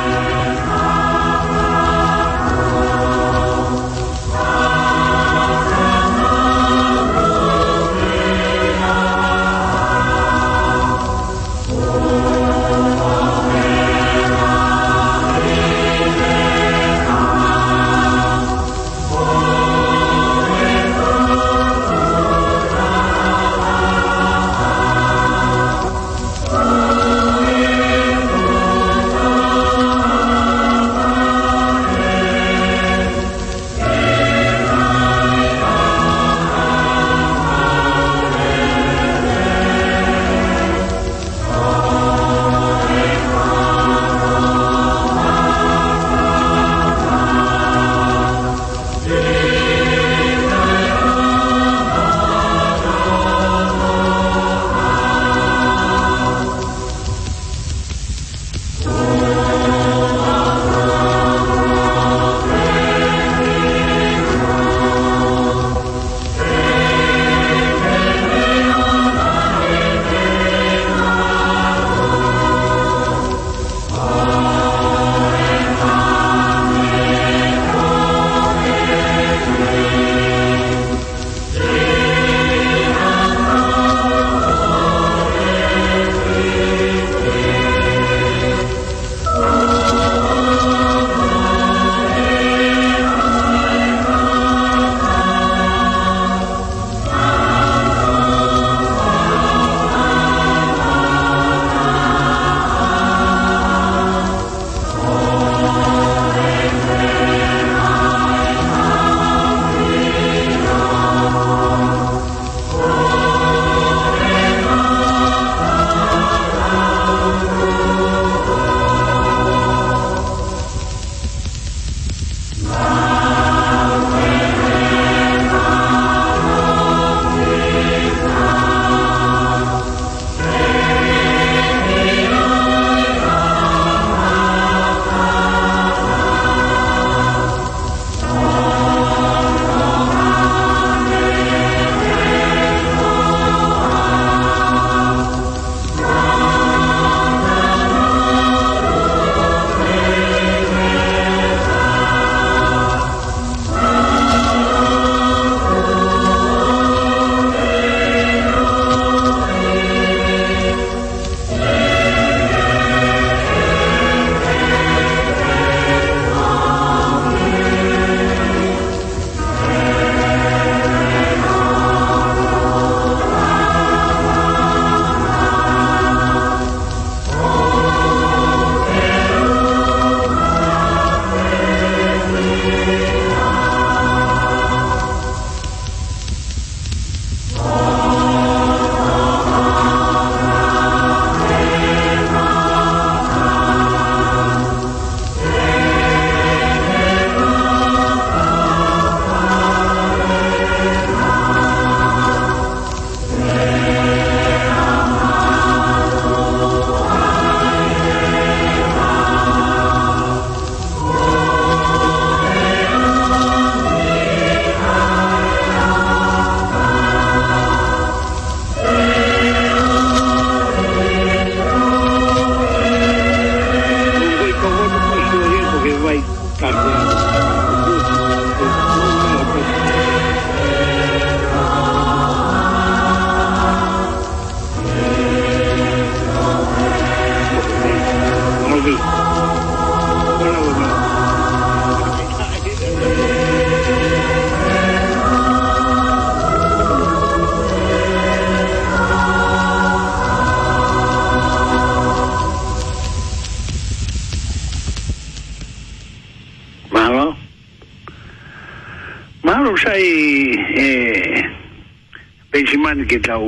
[263.11, 263.43] ke tau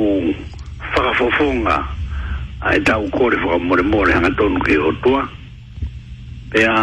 [0.92, 1.80] whakafofonga
[2.60, 5.24] ai tau kore whaka more more hanga tonu ke otua
[6.52, 6.76] pe a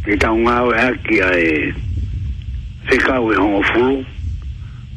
[0.00, 1.68] ke tau ngāwe haki ai
[2.88, 4.00] whekau e hongo fulu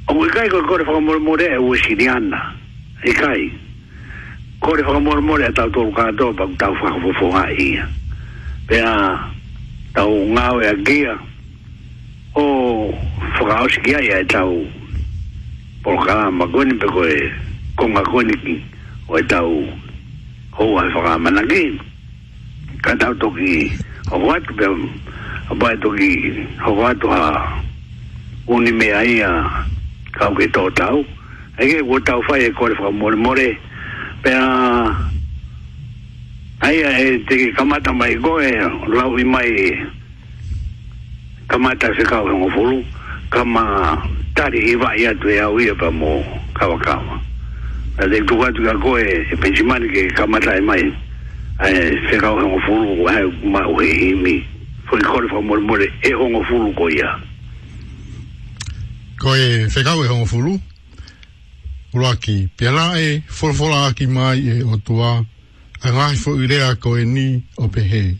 [0.08, 2.40] o mui e kai koe kore whaka more more e ue siriana
[3.04, 3.52] e kai
[4.64, 7.84] kore whaka more more e tau tolu kātoa paku tau whakafofonga ia
[8.72, 8.96] pe a
[9.92, 11.20] tau ngāwe a gia
[12.40, 12.48] o
[13.44, 14.80] whakaosikia ia e tau whakafofonga
[15.84, 17.20] por ka ma goni pe ko e
[17.78, 18.54] kon ga goni ki
[19.10, 19.52] o e tau
[20.54, 21.74] ho wa fa ga mana ki
[22.86, 23.72] ka tau to ki
[24.14, 24.66] o wa to be
[25.50, 26.12] o ba to ki
[26.68, 27.58] o wa to ha
[28.48, 29.32] uni me ai a
[30.14, 31.02] ka ke to tau
[31.58, 33.50] e ke wo tau fa e ko fa mo mo re
[34.22, 34.48] pe a
[36.62, 38.54] ai a e te ki kamata mai go e
[38.88, 39.50] lau i mai
[41.50, 42.86] kamata se ka o fulu
[43.34, 43.64] kama
[44.42, 46.14] tari i vai atu e au ia pa mō
[46.58, 47.16] kawakawa.
[48.02, 50.84] A te tuku atu ka koe e pensimani ke kamata e mai.
[51.60, 53.24] A e whekau hongo furu o hae
[53.54, 54.36] ma uhe himi.
[54.90, 57.12] Fui kore wha mori mori e hongo furu ko ia.
[59.22, 60.58] Koe whekau e hongo furu?
[61.94, 65.22] Uraki, pela e forfora aki mai e o tua.
[65.82, 68.16] A ngahi fo irea koe ni o pehe.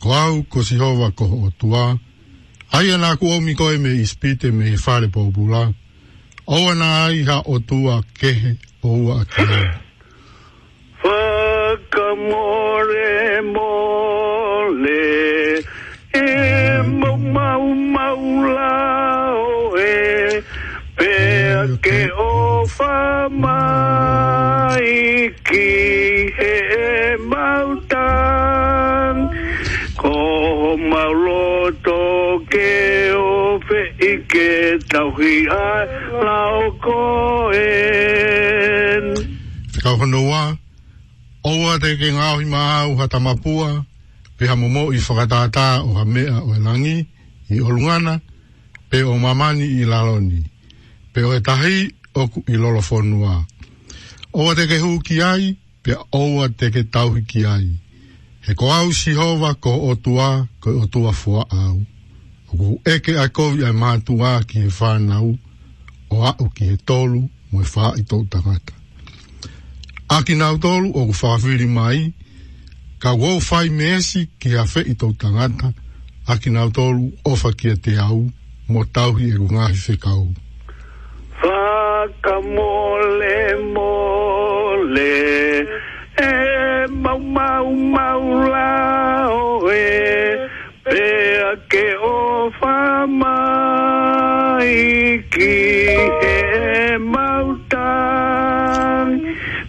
[0.00, 1.52] Ko au ko sihova ko o tua.
[1.52, 2.03] Ko au ko sihova ko o tua.
[2.74, 5.60] Hai ana ku o mi koe me i spite me i fare po bula.
[6.56, 8.50] O ana ai ha o tua kehe
[8.82, 9.60] o ua kehe.
[11.04, 13.12] Whakamore
[13.44, 15.10] mole
[16.20, 16.22] e
[16.98, 18.22] mau mau mau
[18.56, 18.78] la
[19.44, 19.46] o
[19.84, 19.86] e
[20.98, 22.28] pea ke o
[22.74, 23.00] wha
[23.46, 24.90] mai
[25.50, 25.72] ki
[26.40, 26.82] he e
[27.34, 29.20] mau tang
[30.02, 30.18] ko
[30.90, 32.33] mau loto mau
[34.34, 35.68] ke tauhi a
[36.26, 39.04] lao koen.
[39.72, 40.42] Te kau honoa,
[41.50, 43.68] oua te ke ngāhi maa uha tamapua,
[44.36, 46.98] pe ha momo i whakatātā o ha mea o langi
[47.54, 48.14] i olungana,
[48.90, 50.42] pe o mamani i laloni,
[51.14, 51.40] pe o e
[52.18, 53.44] o ku i lolofonua.
[54.34, 55.44] Oua te ke ki ai,
[55.82, 57.68] pe oua te ke tauhi ki ai.
[58.44, 61.82] He ko au si hova ko o tua, ko o tua fua au.
[62.56, 65.32] Ko eke a kovi a mātua ki e whānau
[66.14, 68.74] o au ki e tolu mo e whā i tō tangata.
[70.14, 72.12] A ki nau tolu o whāwhiri mai,
[73.02, 75.72] ka wau whai mēsi ki a whē i tō tangata,
[76.30, 78.22] a ki nau tolu o ki e te au
[78.68, 80.22] mo tauhi e rungahi whekau.
[81.42, 83.38] Whaka mole
[83.74, 85.12] mole
[86.22, 90.43] e mau mau mau lao e eh
[91.68, 95.86] ke o fa mai ki
[96.26, 99.10] e mautan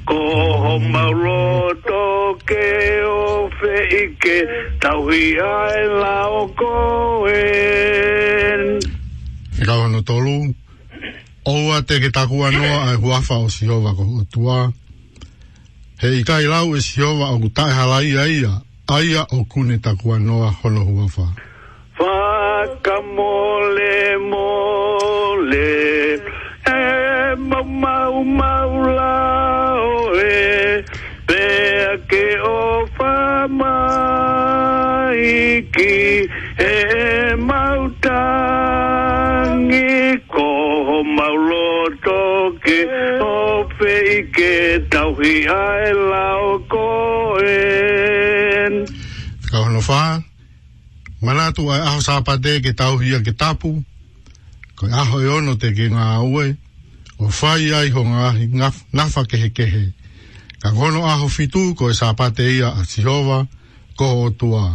[0.09, 0.18] ko
[0.64, 4.38] ho maroto ke o fe i ke
[4.82, 8.82] tauhi ai la o koen
[9.66, 10.53] Gawa no tolu
[11.45, 14.74] Oua te ke takua noa ai huafa o siowa ko utua
[16.01, 18.53] He i kai lau e siowa o kutai halai aia
[18.89, 21.45] aia o kune takua noa hono huafaa
[21.98, 23.96] Whakamole
[24.30, 25.82] mole
[26.68, 26.70] E
[27.39, 29.22] mau mau mau la
[30.04, 30.39] oe
[31.28, 32.46] Pea ke o
[32.98, 35.24] whamai
[35.76, 35.98] ki
[36.60, 36.62] E
[37.50, 39.84] mau tangi
[40.36, 40.54] ko
[41.18, 42.20] mau loto
[42.66, 42.80] ke
[43.24, 43.26] O
[43.80, 44.54] whei ke
[44.91, 49.80] tauhi ae lao koen Whakamole
[50.20, 50.34] mole
[51.26, 53.82] Manatu ai aho sāpate ke tau hia ke tapu,
[54.78, 56.51] koi aho e ono te ke ngā ue,
[57.17, 58.45] o whai ai ho ngā ahi
[58.93, 59.82] ngafa kehe kehe.
[60.61, 63.39] Ka gono aho fitu koi sāpate ia a Sihova,
[63.97, 64.69] ko o tua.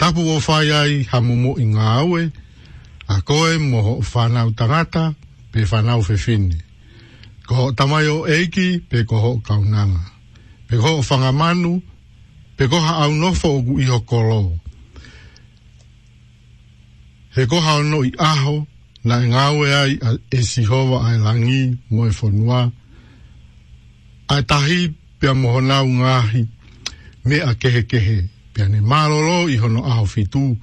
[0.00, 2.22] Tapu o whai ai ha mumu i ngā ue,
[3.12, 5.12] a koe mo whanau tangata
[5.52, 6.56] pe whanau whewhine.
[7.44, 10.00] Ko ho tamai o eiki pe ko ho kaunanga.
[10.72, 11.82] Pe ko ho whangamanu,
[12.56, 14.61] pe ko ha au o gu iho koloo
[17.34, 18.56] he koha ono i aho
[19.04, 19.94] na e ngāwe ai
[20.36, 21.60] e sihova ai e langi
[21.90, 22.70] mo whanua
[24.28, 26.42] ai tahi pia mohona u ngāhi
[27.26, 28.18] me a kehe kehe
[28.52, 30.56] pia ne mālolo i hono aho fitu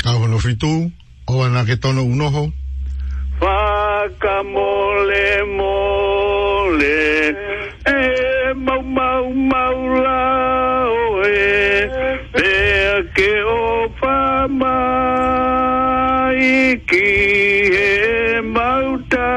[0.00, 0.72] Whakau hono fitu,
[1.30, 2.42] o ana ke tono unoho,
[3.42, 5.26] whakamole
[5.56, 7.06] mole
[7.98, 8.00] e
[8.66, 10.26] mau mau mau la
[11.04, 11.52] oe
[12.34, 13.54] pea ke o
[14.00, 14.78] whama
[16.50, 16.52] i
[16.90, 17.10] ki
[17.76, 17.94] he
[18.56, 19.32] mauta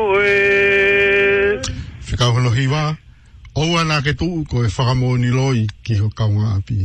[3.70, 6.76] ua nā ke tūu ko e whakamō ni loi ki ho kaunga api.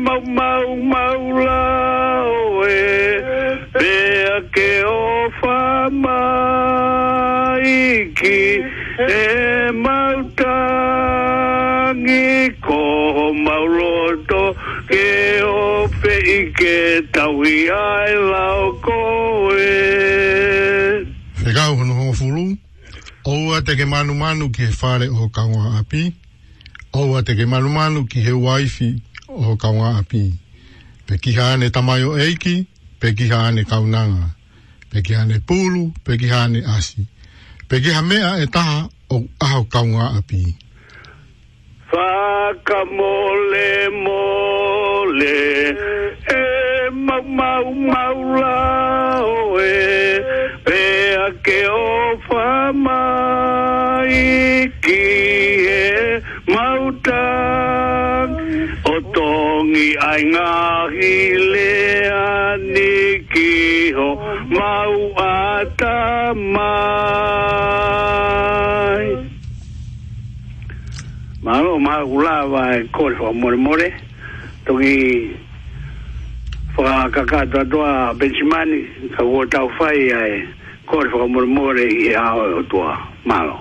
[0.05, 2.33] mau mau mau lao
[2.67, 2.69] e,
[3.77, 4.91] pea ke o
[5.39, 7.71] whamai
[8.21, 8.41] ki,
[9.07, 9.09] e
[9.85, 12.29] mau tangi
[12.67, 12.83] ko
[13.47, 14.43] mau roto,
[14.91, 15.07] ke
[15.47, 15.49] o
[16.01, 16.77] whei ke
[17.15, 18.99] tau i ai lao ko
[19.57, 19.59] e.
[23.51, 26.01] Aua te ke manu manu ki he whare o kaunga api.
[26.95, 28.89] Aua te ke manu manu ki he waifi
[29.27, 30.21] o kaunga api.
[31.07, 32.53] Pe kiha ane tamayo eiki,
[32.99, 34.29] pe kiha ane kaunanga.
[34.89, 37.03] Pe kiha ane pulu, pe kiha ane asi.
[37.67, 38.87] Pe kiha mea e taha
[39.17, 40.41] o aho kaunga api.
[41.91, 43.67] Whaka mole
[44.05, 45.35] mole,
[46.37, 46.89] e
[47.35, 50.10] mau mau lao e
[51.45, 51.75] ke o
[52.25, 52.41] fa
[52.87, 54.17] mai
[54.87, 54.97] ki
[55.69, 56.17] e
[56.53, 57.21] mauta
[58.91, 60.51] o tongi ai ngā
[60.93, 61.15] hi
[61.53, 61.71] le
[62.19, 62.93] ani
[63.33, 63.55] ki
[63.97, 64.07] ho
[64.53, 64.93] mau
[65.25, 65.97] ata
[66.39, 69.09] mai
[71.45, 73.87] Mano, mā gula vai kore hoa more more
[74.69, 74.97] tongi
[76.77, 78.83] whakakakatoa toa benchimani
[79.17, 80.41] ka wotau fai ai e
[80.91, 82.33] Corvo mormore e a
[82.67, 83.57] tua malo.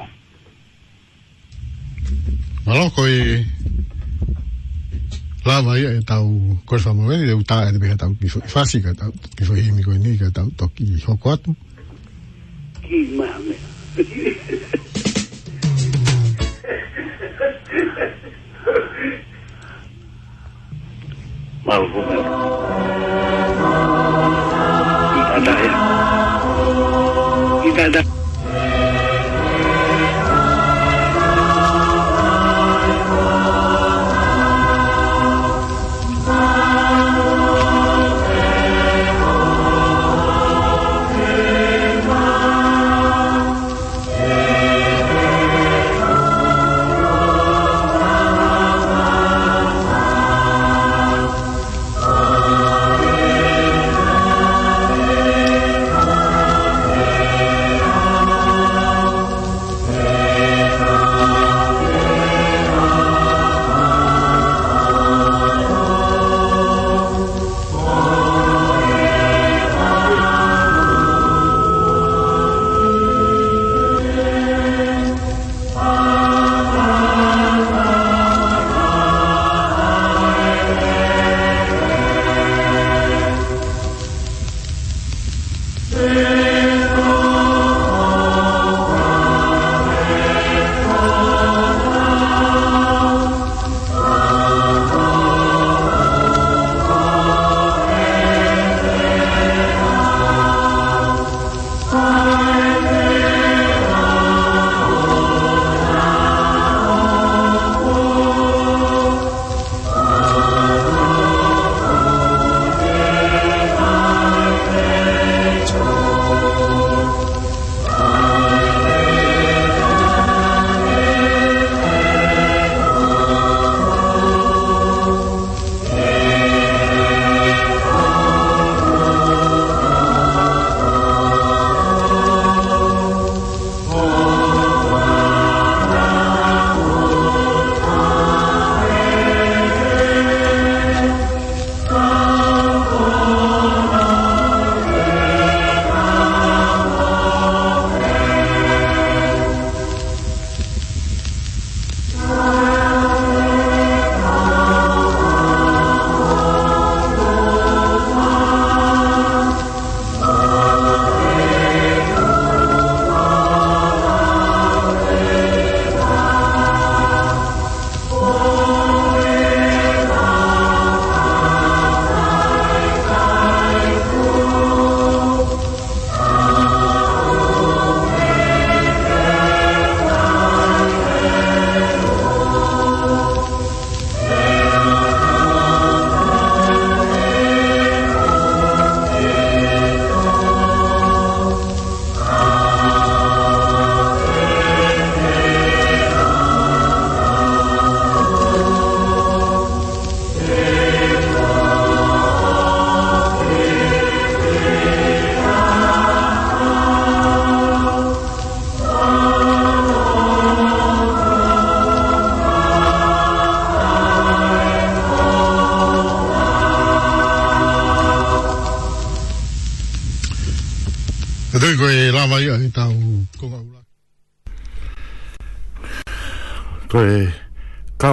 [2.66, 3.46] Malo koi
[5.46, 9.54] lava ia o corvo mormore eu ta e de tau kifo fasi ka tau kifo
[9.54, 11.54] himi koi ni ka o toki hoko atu.
[12.82, 13.56] Ki mame.
[21.64, 22.58] Malo koi.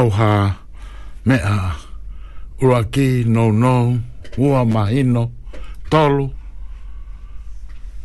[0.09, 0.55] tauha
[1.25, 1.75] mea
[2.61, 3.99] ura ki no no
[4.37, 5.29] ua mahino
[5.89, 6.29] tolu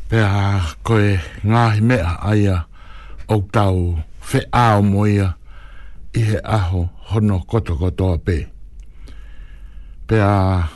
[0.09, 2.67] pea koe ngāhi mea aia
[3.29, 5.35] o tau fe ao moia
[6.15, 6.81] i he aho
[7.11, 8.47] hono koto kotoa pe
[10.07, 10.67] pea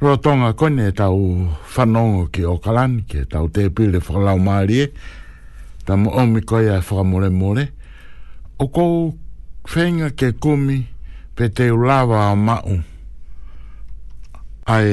[0.00, 4.86] rotonga kone tau whanongo ki o kalani ke tau te pile whakalau maari e
[5.84, 7.64] tamo omi koe ai mole mole
[8.58, 9.12] o kou
[9.70, 10.78] whenga ke kumi
[11.38, 12.74] pe te ulawa a mau
[14.74, 14.92] ai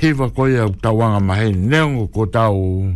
[0.00, 2.94] hiva koe au tawanga mahe neongo ko tau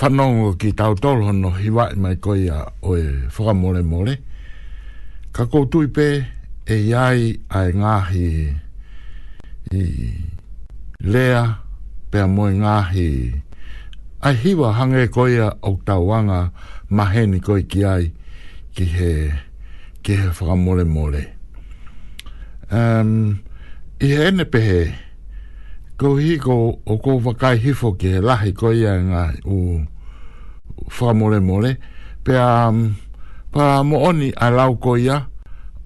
[0.00, 3.02] whanongo ki tau tolho no hiva i mai koe a oe
[3.36, 4.14] whakamore more
[5.34, 6.08] ka koutui pe
[6.64, 7.18] e iai
[7.58, 8.28] ai ngahi
[9.76, 9.82] i
[11.12, 11.42] lea
[12.10, 13.08] pe a moe ngahi
[14.26, 15.36] ai hiva hange koe
[15.68, 16.48] au tawanga
[17.30, 18.12] ni koe ki ai
[18.74, 19.12] ki he
[20.06, 21.22] ke he whakamole mole.
[22.70, 23.42] Um,
[24.00, 24.80] I he ene pehe,
[25.98, 29.58] ko hi ko o ko whakai hifo ke he lahi ko ia ngā u
[30.86, 31.72] whakamole mole,
[32.22, 32.94] pe a um,
[33.50, 35.18] pa mo oni a lau ko ia,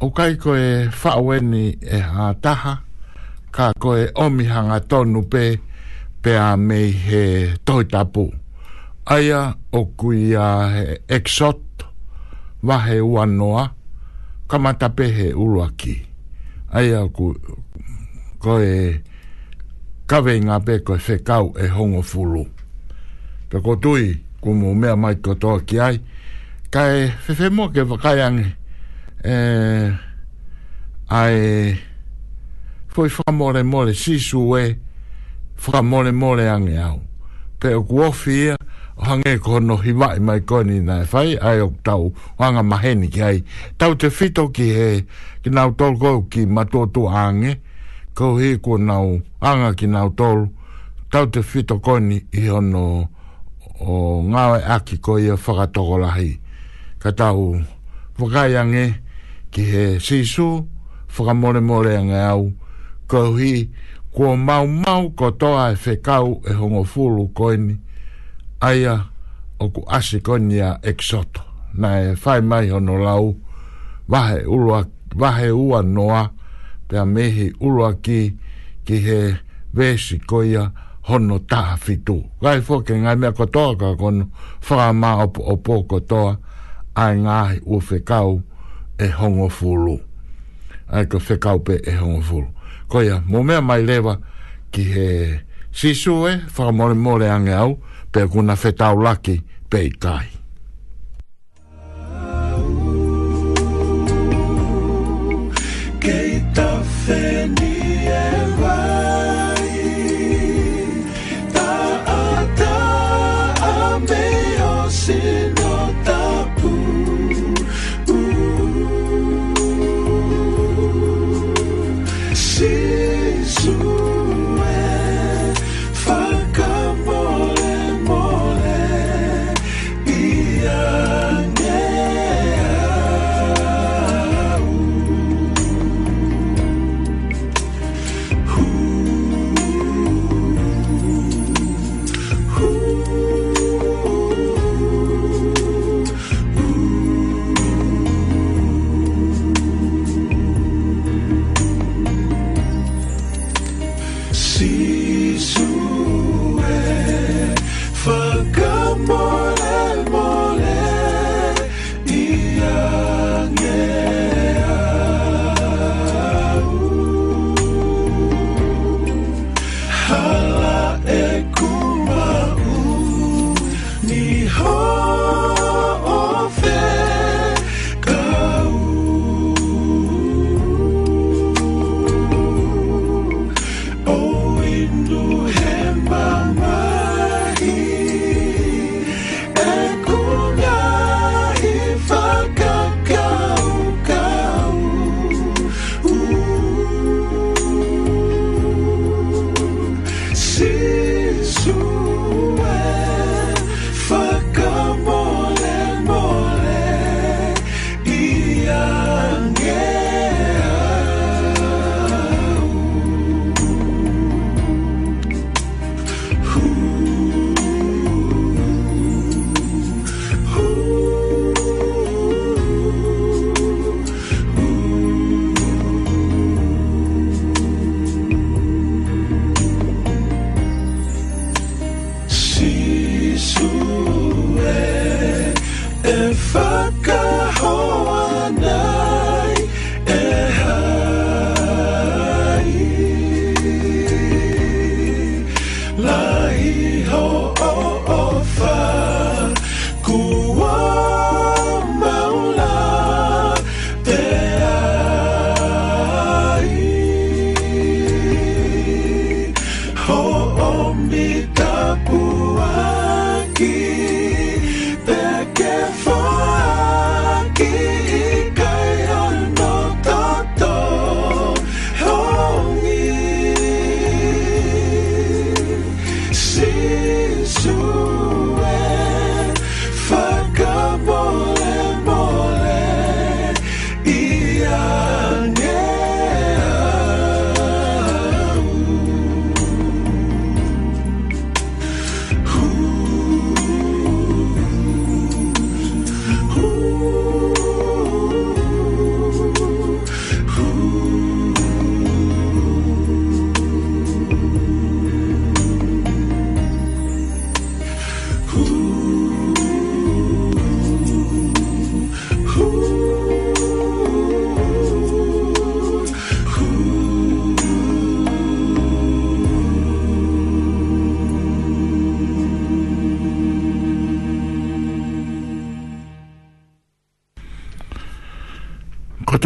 [0.04, 2.26] o kai ko e whaweni e hā
[3.50, 5.44] ka ko e omihanga tonu pe,
[6.22, 7.24] pe a mei he
[7.64, 8.28] toitapu.
[9.10, 11.62] Aia o kui a he exot,
[12.62, 13.64] vahe ua noa,
[14.50, 15.94] kamata pehe uruaki.
[16.72, 17.34] ai ku
[18.42, 19.00] ko e
[20.10, 22.44] kawe ngā pe ko e whekau e hongo fulu.
[23.50, 25.96] Pe ko tui kumu mea mai kotoa ki ai.
[26.70, 28.46] Kai whewe mo ke whakaiangi.
[29.24, 29.34] E,
[31.10, 31.38] ai
[32.88, 34.64] foi whamore mole sisu e
[35.66, 37.00] whamore mole ange au.
[37.58, 38.50] Pe o kuofi
[39.02, 43.08] hange ko no hi mai mai ko ni na fai ai ok tau hanga maheni
[43.08, 43.38] ki ai
[43.80, 44.88] tau te fito ki he
[45.42, 47.56] ki nau tol ko ki mato to hange
[48.14, 50.48] ko he ko nau hanga ki nau tol
[51.12, 53.08] tau te fito ko ni i ono
[53.80, 56.30] o ngawe aki ko ia whakatokolahi
[57.02, 57.56] ka tau
[58.20, 58.84] whakai ange
[59.50, 60.66] ki he sisu
[61.08, 62.52] whakamore more ange au
[63.08, 63.68] ko hi
[64.14, 67.80] ko mau mau ko toa e whekau e hongo fulu ko ni
[68.60, 69.04] aia
[69.58, 71.40] o ku ase konia exoto
[71.74, 73.36] na e fai mai hono lau
[74.08, 74.84] wahe ulua
[75.16, 76.30] wahe ua noa
[76.88, 78.36] pia mehi ulua ki
[78.84, 79.36] ki he
[79.74, 80.70] vesi koia
[81.08, 84.28] hono taha fitu gai fwke ngai mea kotoa ka kono
[84.70, 86.36] whaa maa opo, opo kotoa
[86.94, 88.42] ai ngahi u whekau
[88.98, 89.96] e hongo fulu
[90.92, 92.48] ai ka whekau pe e hongo fulu
[92.88, 94.18] koia mo mea mai lewa
[94.72, 95.06] ki he
[95.72, 97.80] sisu e whaa more more ange au
[98.12, 99.36] pe kuna fetau laki
[99.68, 100.39] pe tai.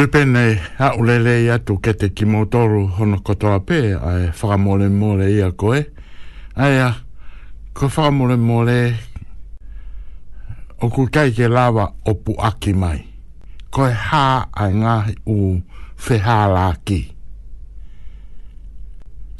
[0.05, 5.29] Tupe nei, a ulele i atu ke te kimotoro hono kotoa pē, ai whakamole mole
[5.33, 5.79] i a koe.
[6.61, 6.91] Ai a,
[7.73, 8.75] ko whakamole mole,
[10.85, 12.99] o kukai ke lawa o puaki mai.
[13.73, 14.21] Koe hā
[14.53, 15.39] ai ngā u
[16.09, 17.01] whehāla ki.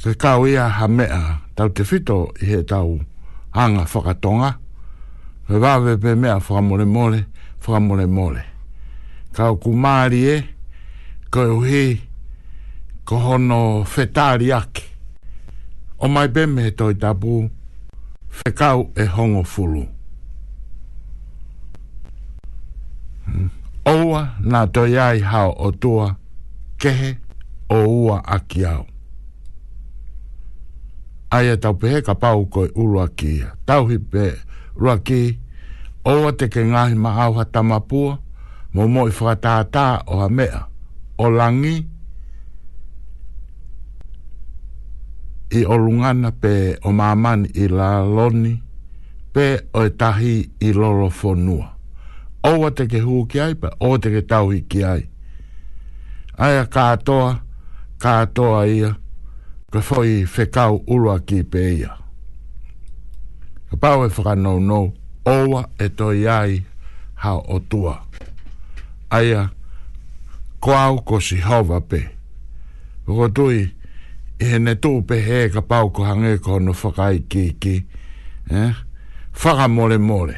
[0.01, 1.21] Se kau ia ha mea,
[1.61, 2.97] tau te whito i he tau
[3.53, 4.55] anga whakatonga,
[5.49, 7.21] Me vawe pe mea whakamole mole,
[7.61, 8.49] whakamole mole.
[9.35, 10.41] Kau kumari e,
[11.35, 12.01] koe uhi,
[13.05, 13.61] ko hono
[13.93, 14.83] whetari ake.
[15.99, 17.35] O mai beme he toi tabu,
[18.39, 19.83] whekau e hongo fulu.
[23.27, 23.49] Hmm.
[23.93, 24.21] Oua
[24.53, 26.07] nā toi ai hao o tua,
[26.83, 27.11] kehe
[27.69, 28.85] o ua aki au.
[31.37, 34.25] Aia e tau pehe ka pau koe urua kia, tau hi pe
[34.81, 35.19] rua ki,
[36.13, 38.19] oua te ke ngahi maha tamapua,
[38.75, 40.63] mō moi whakatātā o a mea
[41.19, 41.75] o langi
[45.51, 46.55] i o lungana pe
[46.87, 48.55] o maman i la loni
[49.33, 49.45] pe
[49.79, 51.67] o e tahi i lolo fonua
[52.49, 55.03] o te ke huu ki ai pe o te ke tau i ki ai
[56.45, 57.31] ai a katoa
[58.03, 58.91] katoa ia
[59.73, 61.93] ka foi fekau ulua ki pe ia
[63.71, 64.85] ka pau e whakanau nou
[65.35, 66.53] owa e toi ai
[67.23, 67.95] ha o tua
[69.17, 69.43] aia
[70.65, 72.01] ko au ko si hawa pe.
[73.05, 73.61] Ko tui,
[74.41, 77.77] e ne tō pe he ka pau ko hange ko no whakai ki ki.
[78.51, 78.73] Eh?
[79.45, 80.37] Whaka mole mole.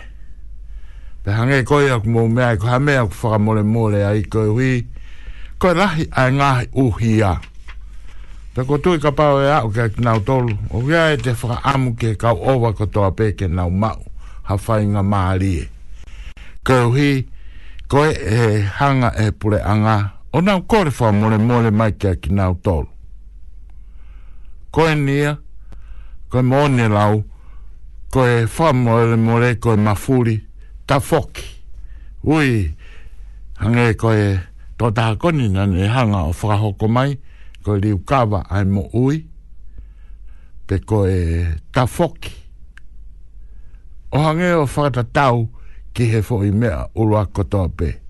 [1.22, 4.11] Pe hange ko i aku mō mea i ko ha mea whaka mole mole a
[4.18, 4.72] i ko i hui.
[5.62, 7.37] Ko rahi a ngahi uhi a.
[8.55, 10.57] Pe ko tui ka pau e au ke ki nau tolu.
[10.74, 14.03] O kia e te whaka amu ke kau owa ko toa pe ke nau mau.
[14.51, 15.70] Ha whai ngā maa rie.
[16.66, 17.09] Ko i hui,
[17.87, 19.97] ko e hanga e pule anga.
[20.09, 22.89] Ko O nau kore wha mole mole mai kia ki nau tolu.
[24.70, 25.32] Koe nia,
[26.30, 27.22] koe mone lau,
[28.12, 30.37] koe wha mole mole koe mafuri,
[30.87, 31.47] ta foki.
[32.28, 32.68] Ui,
[33.61, 34.37] hange koe
[34.78, 37.16] tō taha na nane hanga o whakahoko mai,
[37.64, 39.24] koe liu kawa ai mo ui,
[40.66, 41.14] pe koe
[41.72, 42.32] ta foki.
[44.12, 45.49] O hange o whakata tau
[45.95, 47.24] ki he fo i mea urua
[47.78, 48.01] pei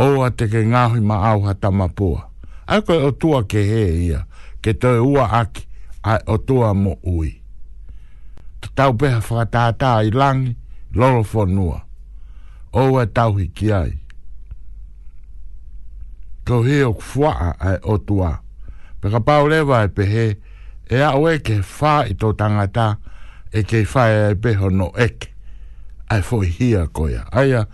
[0.00, 2.22] oa te ke ngāhi ma au ha tamapua.
[2.66, 4.22] Ai koe o tua ke he ia,
[4.62, 5.66] ke toi ua aki,
[6.04, 7.30] ai o tua mo ui.
[8.60, 10.54] Ta tau peha whakatātā i langi,
[10.94, 11.80] lolo whanua.
[12.72, 13.92] Oa e tau hi ki ai.
[16.46, 18.32] Ko he o kfua'a ai o tua.
[19.00, 20.26] Peka pau lewa e pehe,
[20.90, 22.94] e a oe ke whā i tō tangata,
[23.52, 25.28] e ke whā e peho no eke.
[26.10, 27.26] Ai foi hia koia.
[27.32, 27.66] Aia,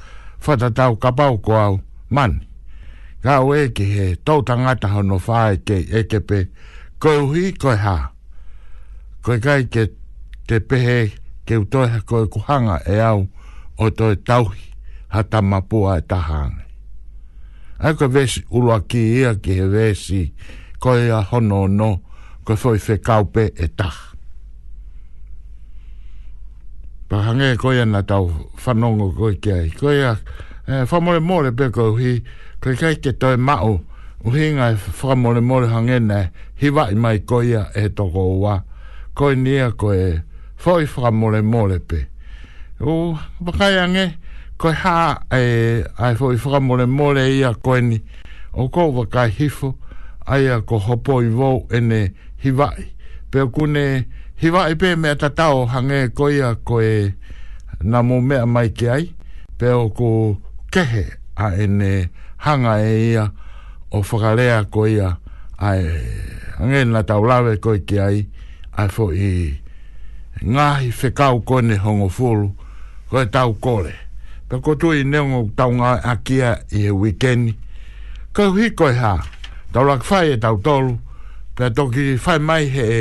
[0.47, 1.59] whatatau kapau ko au.
[1.59, 1.83] Ko au
[2.17, 2.33] man
[3.25, 3.87] ka we ke
[4.27, 5.39] to tanga ta no fa
[5.69, 6.39] ke e ke pe
[7.03, 7.97] ko hi ko ha
[9.25, 9.83] ko kai ke
[10.49, 10.99] te pe he
[11.47, 13.19] ke to ha ko ku hanga e au
[13.85, 14.45] o to tau
[15.13, 16.53] ha ta ma po e a ta han
[17.85, 20.23] ai ko ves u lo ki e ke vesi
[20.83, 21.91] ko ya hono no
[22.47, 23.91] ko foi fe kaupe e ta
[27.11, 28.25] Pahange koe na tau
[28.63, 29.71] whanongo koe kia i.
[29.81, 30.11] Koia
[30.67, 32.23] fa more more be go hi
[32.61, 33.81] kai te toi mao e
[34.27, 38.63] u hi ngai fa more more hangena hi va mai koia e to go wa
[39.37, 40.21] nia ko e
[40.57, 42.07] foi fa more more pe
[42.81, 44.15] o ba ange
[44.59, 47.99] Koi ha e ai foi fa more more ia ko ni
[48.55, 49.77] o ko va kai hifo
[50.27, 52.13] ai a ko hopo i vo ene
[52.43, 52.69] hi va
[53.31, 54.05] pe ku ne
[54.41, 57.13] hi va pe me ta tao hange koia ko e
[57.83, 59.05] na mo mai ki ai
[59.59, 60.39] pe o ko
[60.77, 61.05] tehe
[61.45, 61.91] a ene
[62.37, 63.25] hanga e ia
[63.91, 65.17] o whakarea ko ia
[65.59, 66.17] ai e
[66.61, 68.19] angen na taulawe ko i ki ai
[68.77, 69.57] ai e fo i
[70.45, 72.51] ngahi whekau kone hongo fulu
[73.09, 73.95] ko e tau kore
[74.49, 77.55] pe ko tu i neongo tau ngā akia i e weekend
[78.37, 79.15] ko hi koi ha
[79.73, 80.93] taulak fai e tau tolu
[81.57, 82.85] pe toki fai mai he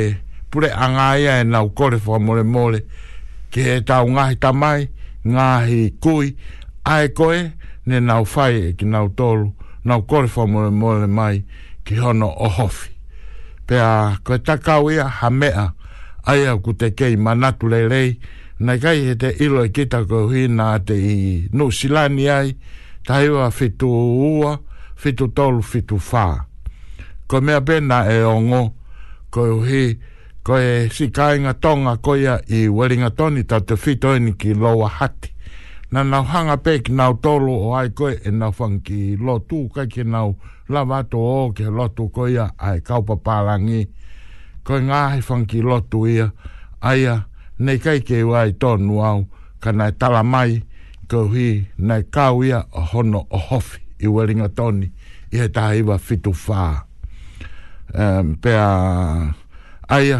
[0.50, 2.80] pure anga ia e nau kore fwa mole mole
[3.52, 4.88] ki e tau ngahi tamai
[5.28, 6.32] ngahi kui
[6.88, 7.52] ai e koe e
[7.86, 9.50] ne nau fai e ki nau tolu,
[9.84, 11.44] nau kore fo mole mole mai
[11.84, 12.90] ki hono o hofi.
[13.66, 15.72] Pea koe takau ia ha mea,
[16.26, 18.18] aia ku te kei manatu lei lei,
[18.58, 22.56] na kai he te ilo e kita ko hui nā te i nu silani ai,
[23.06, 23.86] tai wa fitu
[24.40, 24.56] ua,
[24.96, 26.42] fitu tolu, fitu whā.
[27.26, 28.74] Ko mea pena e ongo,
[29.30, 29.94] ko hui,
[30.42, 34.88] ko e si kainga tonga koia i Wellington tonu tau te fito ni ki loa
[34.88, 35.35] hati
[35.92, 40.02] na nau hanga pek nau tolu o ai koe e nau whanki lotu kai ke
[40.02, 40.34] nau
[40.68, 43.86] lava to o ke lotu koia ai kaupa pārangi
[44.66, 46.30] koe ngā hei whanki lotu ia
[46.80, 47.16] aia
[47.58, 49.24] nei kai ke wai tonu au
[49.62, 50.62] ka nai tala mai
[51.10, 54.90] ko hi nei kau ia o hono o hofi i weringa toni
[55.32, 56.62] i he tāhi wa fitu whā
[57.94, 58.58] um, pēr
[59.88, 60.18] aia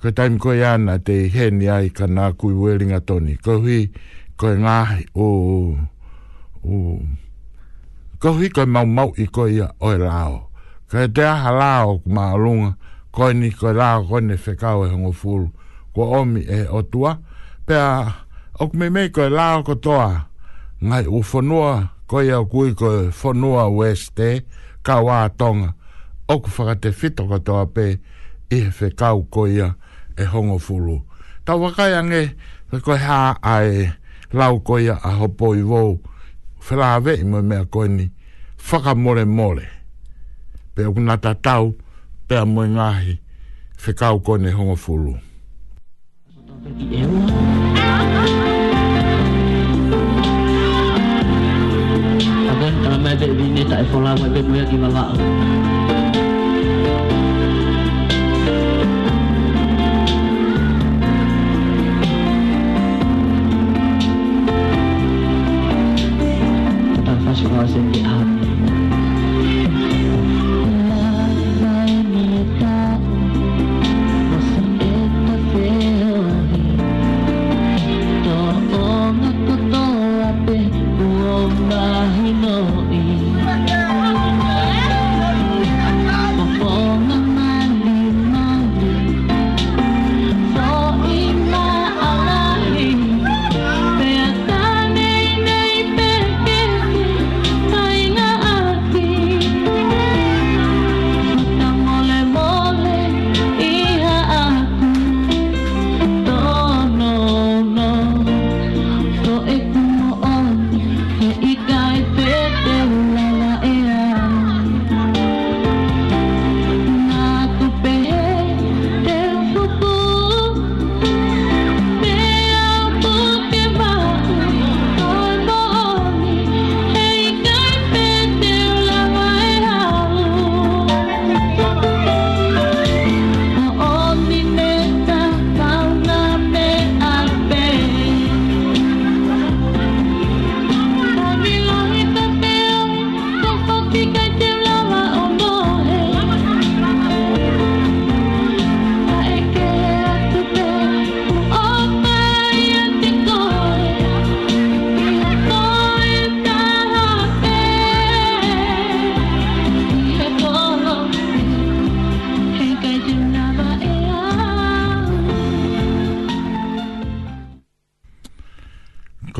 [0.00, 3.80] ko taim koe ana te heni ai ka nā kui weringa toni ko hi
[4.40, 5.60] koe ngāhi o o
[6.66, 6.98] oh.
[8.18, 10.50] koe hi koe mau mau i koe ia oe lao
[10.90, 12.72] koe te aha o kuma alunga
[13.14, 15.38] koe ni ko lao ko ne whekau e hongo ko
[15.94, 17.18] koe omi e o tua
[17.66, 18.12] pia
[18.58, 19.02] ok me me
[19.36, 20.26] la o ko toa
[20.88, 24.40] ngai u whanua koe au kui koe whanua west e eh,
[24.86, 25.72] ka wā tonga
[26.28, 27.86] ok whakate fito ko toa pe
[28.50, 29.74] i he whekau koe ia
[30.20, 30.96] e hongo fulu
[31.44, 32.34] tau wakai ange
[32.84, 33.94] koe ha ai
[34.34, 36.00] lau koia a hopo i vou
[36.68, 38.10] whelawe i mo mea koe ni
[38.70, 39.68] whakamore more
[40.74, 41.74] pe o kuna tatau
[42.28, 43.18] pe a moe ngahi
[43.86, 45.18] whekau koe ne hongo fulu
[46.66, 47.34] Thank you.
[67.34, 68.43] 喜欢是你啊。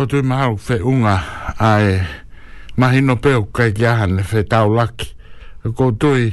[0.06, 1.16] tatu mahalo fe unga
[1.58, 2.02] ae
[2.76, 5.08] mahino peo kai ki ahane fe tau laki
[5.64, 6.28] e ko tui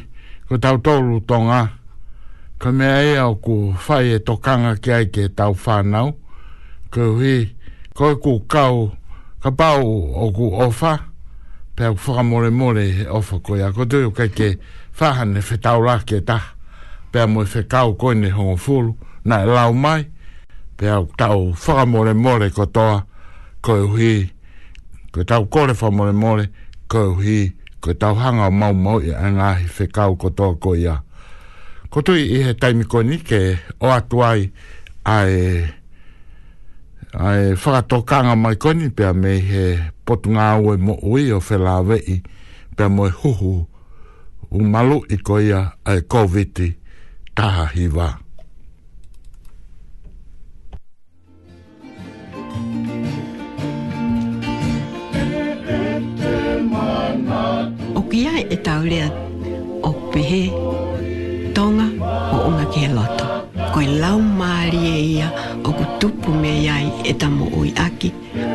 [0.48, 1.62] ko tau tolu tonga
[2.60, 3.56] ka mea ea o ku
[3.86, 6.10] fai e tokanga ki ai ke tau whanau
[6.94, 7.56] ko hui
[7.98, 8.92] ko e ku kau
[9.44, 9.84] ka pau
[10.20, 11.08] o ku ofa
[11.76, 14.58] pe au whaka mole mole ofa ko ia ko tui o kai ke
[15.00, 16.38] whahane fe tau laki e ta
[17.12, 18.92] pe a moe fe kau koine hongo fulu
[19.26, 20.04] na e lau mai
[20.78, 23.06] pe au tau whaka more mole ko toa
[23.62, 24.30] koe hui,
[25.14, 26.46] koe tau kore wha mole mole,
[26.88, 27.52] koe hui,
[28.00, 31.00] tau hanga o mau mau i angahi whekau ko tō ko ia.
[31.90, 33.40] Ko tui i he taimi ko ni ke
[33.82, 34.46] o atu ai
[35.06, 35.66] ai
[37.18, 38.06] ai whakato
[38.36, 42.22] mai ko ni pia me he potu ngā ue mo ui o whela wei
[42.78, 43.68] pia mo huhu
[44.52, 46.62] u malu i ko ia ai covid
[47.36, 47.88] taha hi
[58.12, 59.08] pia e taurea
[59.88, 60.44] o pehe
[61.56, 61.88] tonga
[62.36, 63.26] o unga ki he loto.
[63.74, 65.28] Ko lau maari e ia
[65.64, 68.10] o ku tupu me iai e tamo ui aki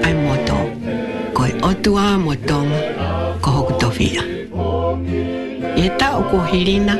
[0.04, 0.58] ai moto.
[1.36, 2.78] Ko e otu a mo tonga
[3.42, 4.22] ko hoku tofia.
[5.84, 6.94] E ta o ku hirina,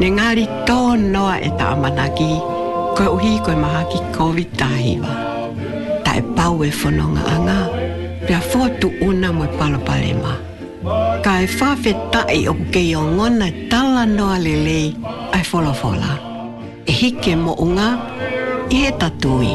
[0.00, 0.78] ne ngari tō
[1.14, 2.30] noa e ta amanaki
[2.96, 5.12] ko uhi ko e maha ki COVID tahiwa.
[6.04, 7.58] Ta e pau e whanonga anga,
[8.26, 10.38] pia fōtu una mo e
[11.26, 14.80] kai fa fe tai o ke yo ngona tala no alele
[15.36, 16.10] ai fola fola
[16.90, 17.88] e hike mo unga
[18.74, 19.50] i he tatui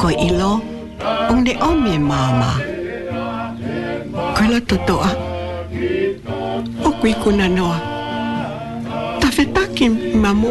[0.00, 0.52] ko ilo
[1.30, 2.50] ong de omie mama
[4.36, 5.10] ko la totoa
[6.86, 7.78] o kui kuna noa
[9.20, 9.42] ta fe
[9.76, 9.86] ke
[10.22, 10.50] mamu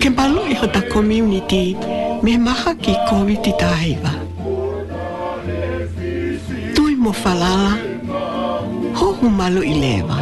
[0.00, 1.62] ke balo i hota community
[2.24, 3.72] me maha ki kovi ti ta
[6.76, 7.87] tui mo falala
[8.98, 10.16] ho humalo i leva.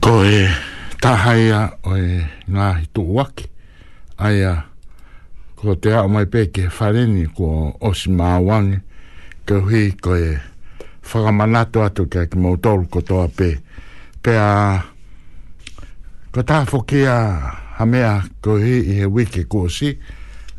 [0.00, 0.42] Ko e
[1.02, 3.48] tahaia o e ngā hitu uake,
[4.22, 4.52] aia
[5.56, 8.78] ko te ao mai peke whareni ko osi māwangi,
[9.48, 10.36] ko hui ko e
[11.08, 13.56] whakamanato atu kia ki mautolu ko toa pe,
[14.22, 14.52] pe a
[16.36, 17.16] ko ta fo a
[17.80, 18.02] ha me
[18.44, 19.96] ko he i he wiki ko si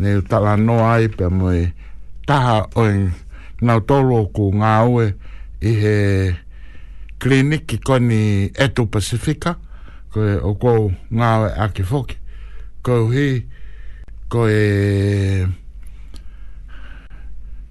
[0.02, 1.52] u tala no ai pe mo
[2.26, 3.14] Taha ta nau o en
[3.62, 5.06] na tolo ko ngā ue
[5.62, 5.96] i he
[7.22, 9.54] klinik ki koni Eto Pacifica
[10.12, 10.74] ko e o ko
[11.14, 12.16] ngā ue a ki fo ke
[12.84, 13.46] ko he
[14.34, 14.66] ko e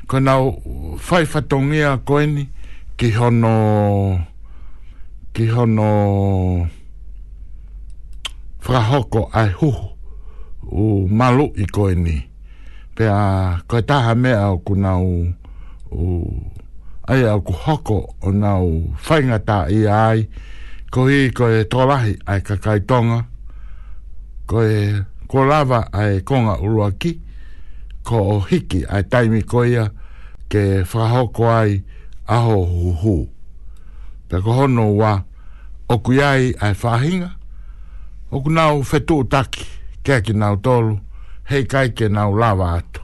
[0.06, 0.42] ko nau
[1.02, 2.44] fai fatongia ko eni
[2.96, 3.66] ki hono
[5.34, 5.90] ki hono
[8.68, 9.88] whakahoko ai huhu
[10.72, 12.22] o malu i koe ni.
[12.94, 15.26] Pe a koe taha mea o ku nau
[15.92, 16.06] o
[17.06, 18.66] ai au ku hoko o nau
[19.06, 20.26] whaingata i ai
[20.90, 23.20] ko i koe tolahi ai kakai tonga
[24.50, 24.70] koe
[25.28, 27.12] ko lava ai konga urua ki
[28.04, 29.42] ko o hiki ai taimi
[29.72, 29.90] ia
[30.48, 31.82] ke whakahoko ai
[32.26, 33.26] aho huhu.
[34.28, 35.22] Pe ko hono wa
[35.88, 37.35] okuyai ai whahinga
[38.30, 39.66] Oku nau fetu utaki,
[40.02, 40.96] kia ki nau tolu,
[41.46, 43.02] hei kai ke nau lava ato.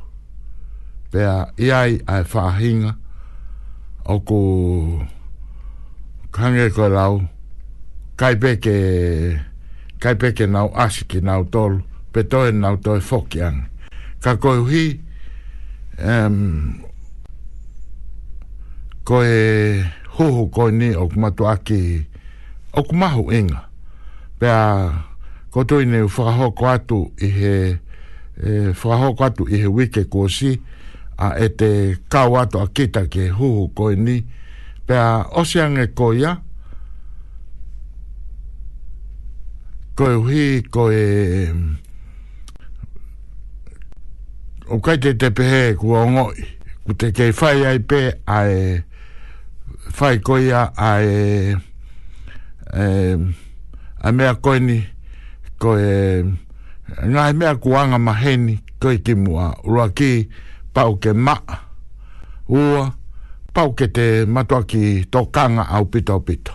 [1.12, 2.90] Pea iai ai whahinga,
[4.04, 4.38] oku
[6.34, 7.20] kange koe lau,
[8.18, 8.76] kai peke,
[10.02, 11.78] kai peke nau asi ki nau tolu,
[12.12, 13.68] petoe nau toi fokianga.
[14.22, 14.84] Ka koe hi,
[16.02, 16.82] um,
[19.06, 19.30] koe
[20.18, 21.80] huhu koe ni oku matu aki,
[22.74, 23.62] oku mahu inga.
[24.42, 24.60] Pea,
[25.52, 26.66] koto ine whakaho ko
[27.20, 27.50] i he
[28.42, 30.60] e, whakaho ko atu i he wike kosi
[31.16, 34.24] a e te kau atu a kita ke huhu ko ni
[34.86, 36.08] pe a osiange ko
[39.94, 40.88] koe hui ko
[44.72, 46.46] o kai te te pehe kua ongoi
[46.86, 48.80] ku te kei fai ai pe a e
[50.00, 51.52] whai ko a e
[52.72, 53.20] e
[54.04, 54.91] a mea koini ni
[55.62, 56.24] ko e
[57.06, 60.26] ngai mea kuanga maheni ko i ki mua ura ki
[60.74, 61.34] pau ke ma
[62.50, 62.90] ua
[63.54, 66.52] pau ke te matua ki tō kanga au pito au pito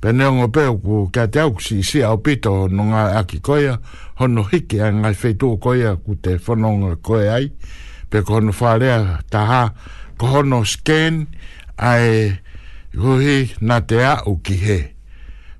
[0.00, 3.76] pe neongo peo ku kia te au si si au pito no ngai aki koia
[4.18, 7.52] hono hiki a ngai feitua koia ku te whanonga koe ai
[8.08, 9.74] pe ko hono whārea taha
[10.18, 11.26] ko hono scan
[11.76, 12.32] ai
[12.96, 14.78] huhi na te au ki he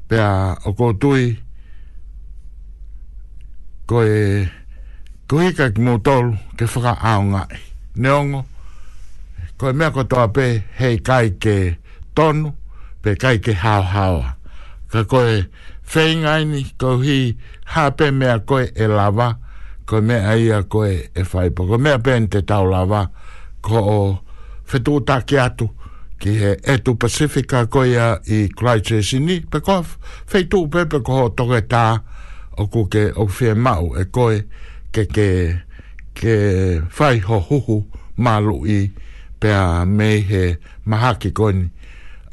[0.08, 1.45] pe a okotui tui
[3.88, 4.46] ko e
[5.30, 7.42] ko i ka ki mō tolu ke whaka aonga
[8.02, 8.40] neongo
[9.58, 10.46] ko e mea kotoa pe
[10.80, 11.56] hei kai ke
[12.18, 12.50] tonu
[13.02, 14.22] pe kai ke hao hao
[14.90, 17.18] ka ko e ngai ni ko hi
[17.76, 19.28] hape mea ko e e lava
[19.88, 23.06] ko e mea ia ko e e whaipa ko mea pe te tau lava
[23.62, 24.00] ko o
[24.68, 25.66] whetuta ki atu
[26.20, 29.78] ki he etu pasifika ko ia i Christchurch ni pe ko
[30.32, 32.02] whetu pe pe ko toke taa
[32.56, 34.42] o ko ke o fie mau e koe
[34.92, 35.28] ke ke
[36.16, 36.36] ke
[36.88, 37.78] fai ho huhu
[38.16, 38.80] malu i
[39.40, 40.44] pe a mei he
[40.84, 41.68] maha ki koni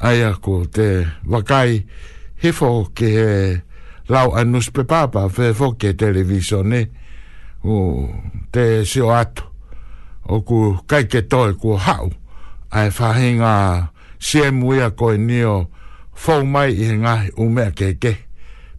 [0.00, 0.88] ai a ko te
[1.28, 1.84] wakai
[2.42, 3.30] hefo ke he
[4.12, 6.80] lau anus pe papa fe fo ke televisione
[7.64, 7.76] o
[8.52, 9.44] te sio ato
[10.32, 12.08] o ku kai ke toi ku hau
[12.72, 13.54] ai fahinga
[14.18, 15.68] siemu ia koe nio
[16.24, 18.12] fau mai i ngahi umea ke ke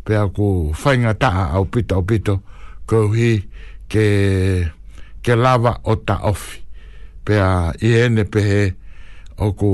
[0.06, 0.46] pe ko
[0.82, 2.34] fainga ta au pito pito
[2.90, 3.42] ko hi
[3.90, 4.06] ke
[5.26, 6.62] ke lava o ta ofi
[7.26, 8.44] pe a i ene pe
[9.44, 9.68] o ko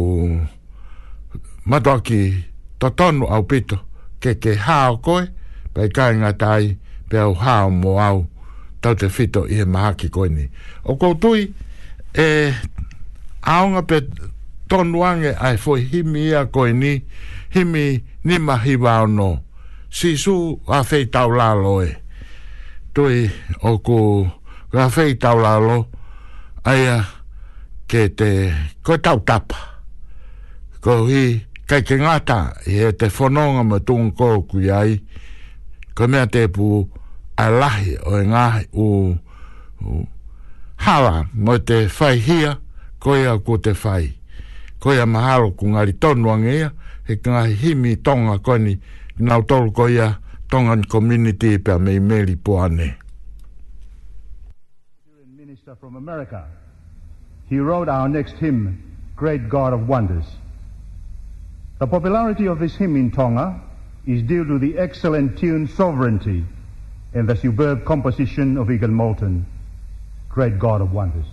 [1.69, 2.21] matoki
[2.79, 3.77] totonu au pito
[4.23, 5.23] ke ke hao koe
[5.75, 6.65] pe kai tai
[7.09, 8.17] pe au hao mo au
[8.81, 9.65] tau te fito i he
[9.99, 10.45] ki koe ni
[10.89, 11.41] o ko tui
[12.15, 12.27] e
[13.53, 13.97] aonga pe
[14.71, 16.91] tonuange ai foi himi ia koe ni
[17.55, 17.83] himi
[18.25, 19.43] ni mahi wao no
[19.91, 22.01] si su a fei tau lalo e.
[22.93, 23.29] Toi
[23.67, 23.99] o ku
[24.81, 25.77] a fei tau lalo
[26.71, 26.97] aia
[27.89, 28.31] ke te
[28.85, 29.57] ko tau tapa.
[30.83, 31.23] Ko hi
[31.67, 34.91] kai ke ngata i e te whanonga ma tūn kōku i ai
[35.95, 36.67] ko mea te pū
[37.37, 38.87] a lahi o e ngahi u,
[39.91, 40.03] u
[40.83, 42.51] hala mo te whai hia
[42.99, 44.07] ko ia ko te whai.
[44.81, 46.71] Ko ia mahalo ku ngari tonuangea
[47.05, 48.73] he ngahi himi tonga koni ni
[49.21, 50.19] nau tolu ko ia
[50.51, 52.97] Tongan community per mei meli poane.
[55.37, 56.43] Minister from America,
[57.47, 58.75] he wrote our next hymn,
[59.15, 60.27] Great God of Wonders.
[61.79, 63.61] The popularity of this hymn in Tonga
[64.05, 66.43] is due to the excellent tune Sovereignty
[67.13, 69.45] and the superb composition of Egan Moulton,
[70.27, 71.27] Great God of Wonders.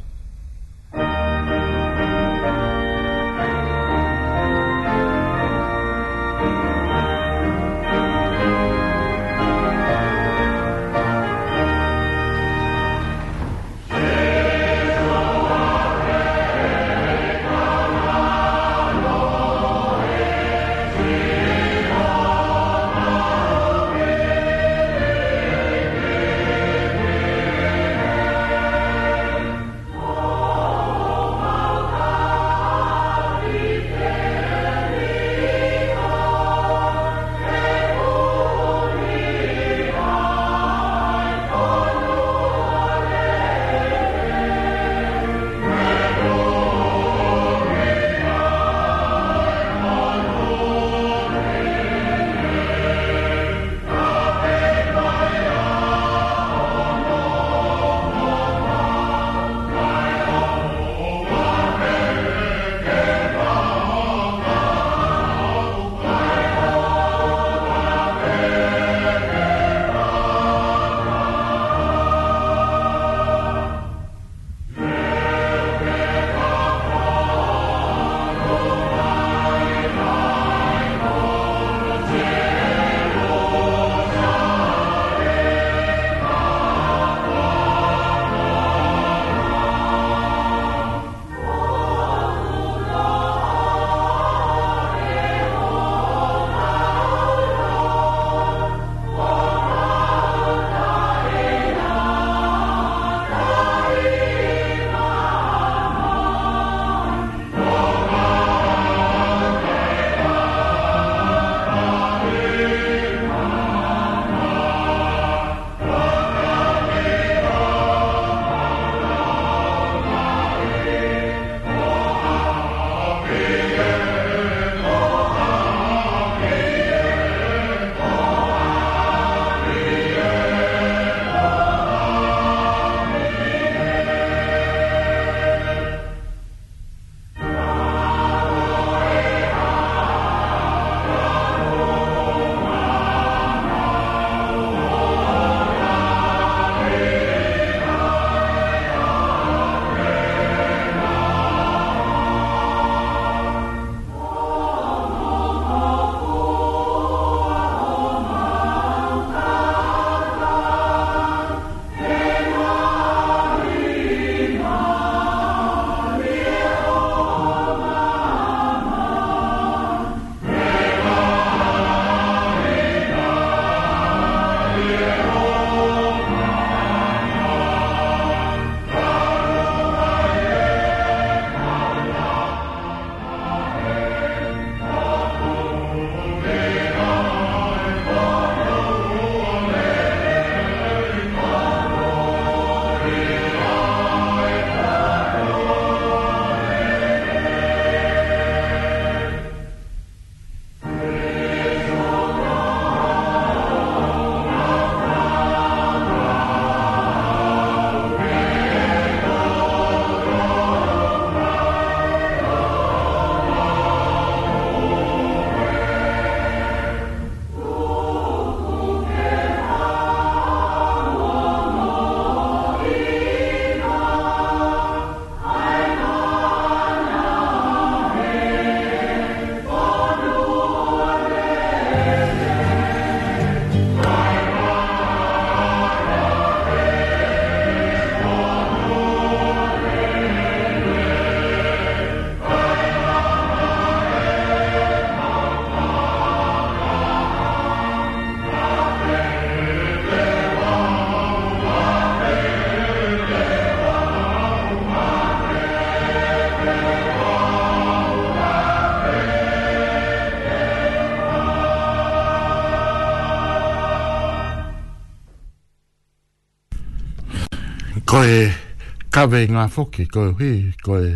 [269.19, 271.11] kawe ngā whoki ko hi, ko e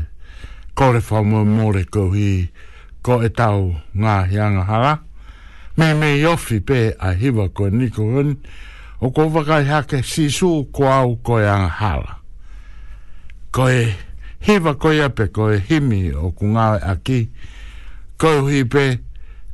[0.74, 2.49] kore whao mō mōre ko hi,
[2.99, 4.97] ko e tau ngā hianga hara.
[5.79, 8.33] Me me iofi pē a hiwa ko niko hun,
[9.01, 12.19] o ko wakai hake su ko au ko e anga hara.
[13.53, 13.95] Ko e
[14.49, 16.74] hiwa ko e pe ko e himi o ku ngā
[17.05, 17.29] ki
[18.19, 18.99] ko hi pē,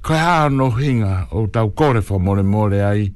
[0.00, 3.12] ko e hā no hinga o tau kore whao mōre mōre ai,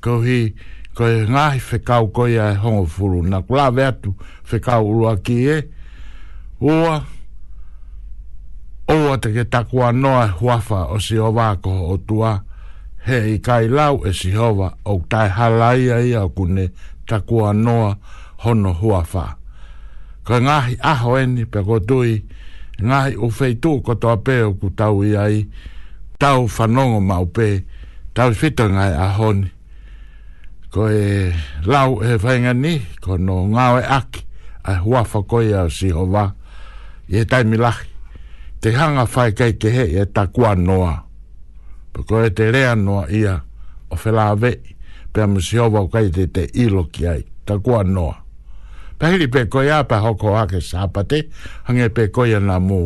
[0.00, 0.50] ko hi,
[0.94, 4.14] ko e ngahi whekau koe e hongo furu na kula veatu
[4.52, 5.56] whekau urua ki e
[6.60, 7.04] ua
[8.88, 12.36] ua te ke takua noa huafa o si o vāko o tua
[13.06, 16.68] he i kai lau e si hova o tai halaia ia o kune
[17.08, 17.96] takua noa
[18.44, 19.24] hono huafa
[20.28, 22.20] ko ngahi aho eni pe kotui
[22.84, 25.48] ngahi u ko kotoa peo ku tau iai
[26.18, 27.64] tau whanongo maupe
[28.14, 29.48] tau fitanga e ahoni
[30.72, 31.28] ko e
[31.68, 34.24] lau e whainga ni ko no ngāwe aki
[34.64, 36.32] a huafa koe au si hova
[37.12, 37.84] i e taimi lahi
[38.62, 40.96] te hanga whai kei te he e takua noa
[41.92, 43.34] pa ko e te rea noa ia
[43.92, 44.50] o whela ave
[45.12, 48.16] pe amu si hova o kei te te ilo ki ai takua noa
[48.98, 51.28] pa hiri pe koe a pa hoko ake sāpate
[51.68, 52.80] hange pe koe na mō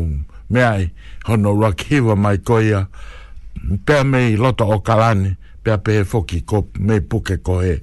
[0.51, 0.91] mea i
[1.31, 2.83] hono rakiwa mai koe a
[3.87, 5.37] pe me loto o kalani
[5.71, 7.81] pe pehe foki ko me puke ko he.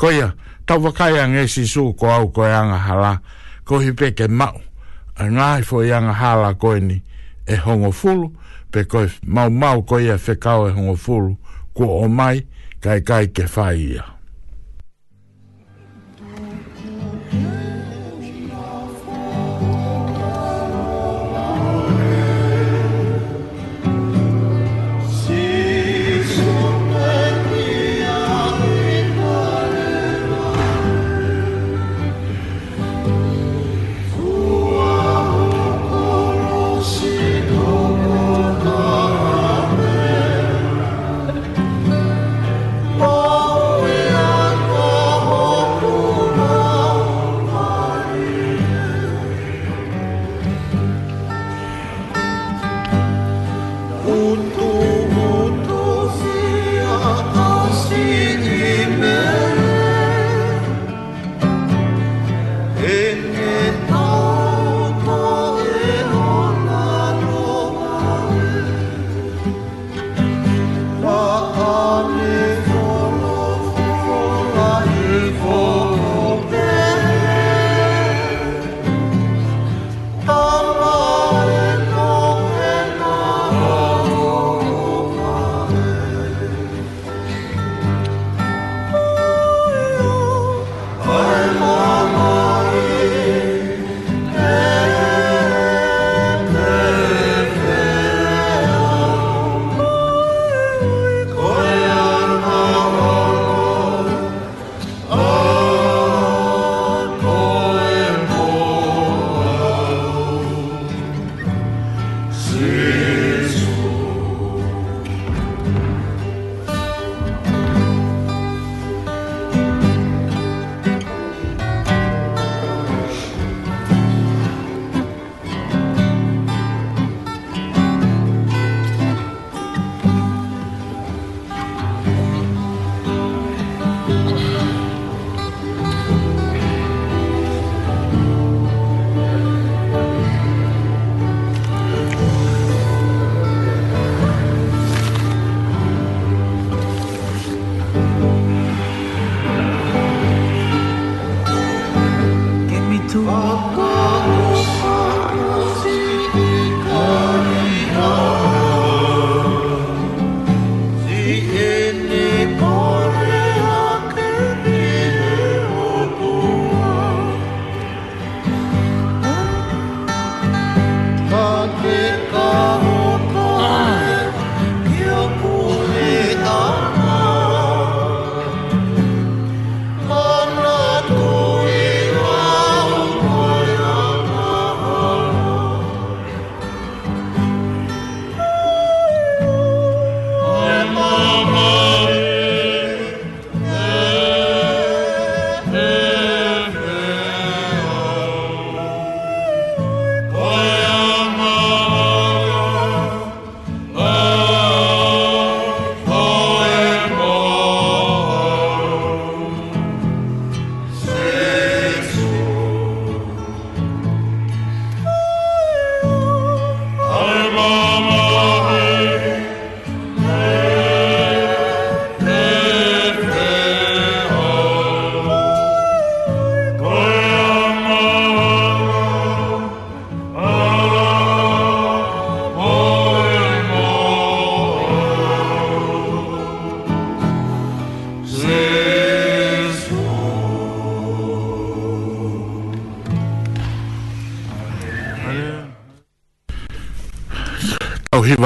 [0.00, 0.32] Ko ia,
[0.64, 3.18] tau wakai ang e si su ko au ko e anga hala,
[3.68, 4.56] ko hi peke mau,
[5.18, 7.00] a ngai fo i anga hala ko e ni
[7.46, 8.30] e hongo fulu,
[8.72, 11.34] pe ko e mau mau ko ia fekau e hongo fulu,
[11.76, 12.46] ko o mai,
[12.80, 14.17] kai kai ke fai ia.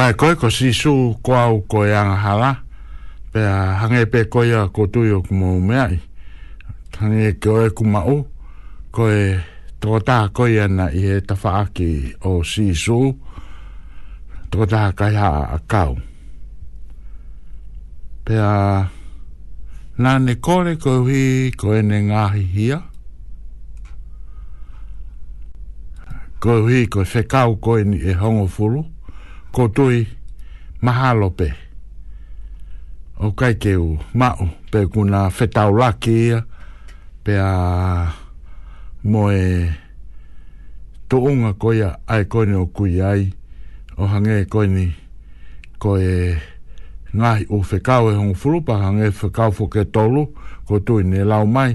[0.02, 2.56] Wai koe ko si su kwao ko e angahara
[3.32, 5.98] Pe a hange pe koe a kotui o kumo umeai
[6.98, 8.16] Hange ke oe kuma u
[8.90, 9.36] Ko e
[9.80, 11.88] tōtā koe ana i e tawhaaki
[12.26, 12.98] o si su
[14.50, 15.94] Tōtā kai haa a kau
[18.26, 18.52] Pe a
[20.02, 22.80] Nā ne kore koe hui ko e ne ngāhi hia
[26.42, 28.82] Koe hui koe whekau koe ni e hongo furu
[29.52, 30.06] kotui
[30.80, 31.52] mahalo pe
[33.24, 36.38] o kai ke o mau pe kuna fetau laki ia
[37.24, 37.50] pe a
[39.12, 39.38] moe
[41.08, 43.28] to unga koia ai koine o kui ai
[44.00, 44.86] o hange koine
[45.78, 46.14] ko e
[47.18, 50.22] ngai o whekau e hongo furupa hange whekau fo ke tolu
[50.66, 51.70] ko tui ne lau mai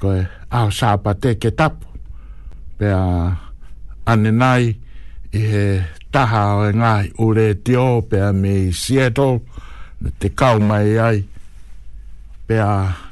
[0.00, 1.86] ko e au sāpa te ke tapu
[2.78, 3.02] pe a
[4.06, 4.70] anenai nai
[5.38, 5.64] i he
[6.12, 8.52] taha o e ngai o re te o pea me
[8.82, 9.36] Seattle
[10.20, 11.18] te kau mai ai
[12.46, 12.68] pea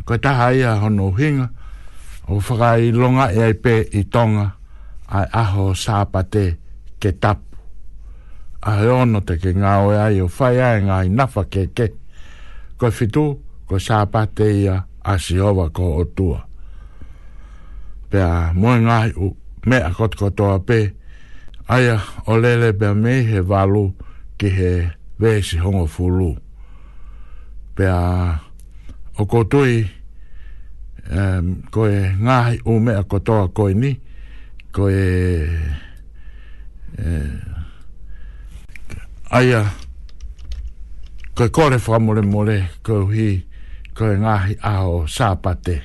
[0.07, 1.47] koe taha ia hono hinga
[2.31, 4.47] o whakai longa e ai pe i tonga
[5.17, 6.45] ai aho sāpate
[7.01, 7.45] ke tapu
[8.69, 11.87] a he ono te ke ngā oe ai o whai ai ngai nafa ke ke
[12.79, 13.25] koe fitu
[13.69, 14.77] koe sāpate ia
[15.11, 16.41] a si owa ko o tua
[18.11, 19.27] pea moe ngai u
[19.69, 20.93] mea kotkotoa pea
[21.75, 23.85] Aia, o lele pia me he valu
[24.39, 24.71] ki he
[25.23, 26.33] vesi hongo fulu.
[27.77, 27.99] Pia,
[29.17, 29.77] o kotui,
[31.13, 33.93] um, ko e ngahi ume a kotoa ko ni,
[34.75, 35.05] ko e...
[36.99, 37.39] Uh,
[39.39, 39.63] aia,
[41.39, 43.31] ko e kore whamore mole, ko hi,
[43.95, 45.79] ko e ngahi aho sāpate.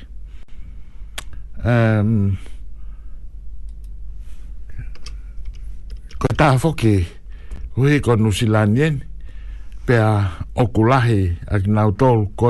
[1.63, 2.39] Um,
[6.25, 6.95] pe ta fo ke
[7.79, 8.95] we ko nu silanien
[9.85, 10.13] pe a
[10.61, 11.21] okulahi
[11.53, 12.47] a na tol ko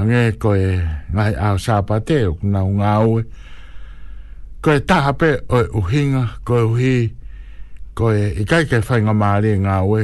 [0.00, 0.70] ange ko e
[1.14, 1.96] na a sa pa
[2.52, 3.08] na un au
[4.62, 6.96] ko e ta pe o uhinga ko e uhi
[7.96, 10.00] ko e i kai ke fa nga mali e nga we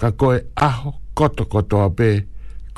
[0.00, 0.38] ka ko e
[0.68, 2.08] aho koto koto a pe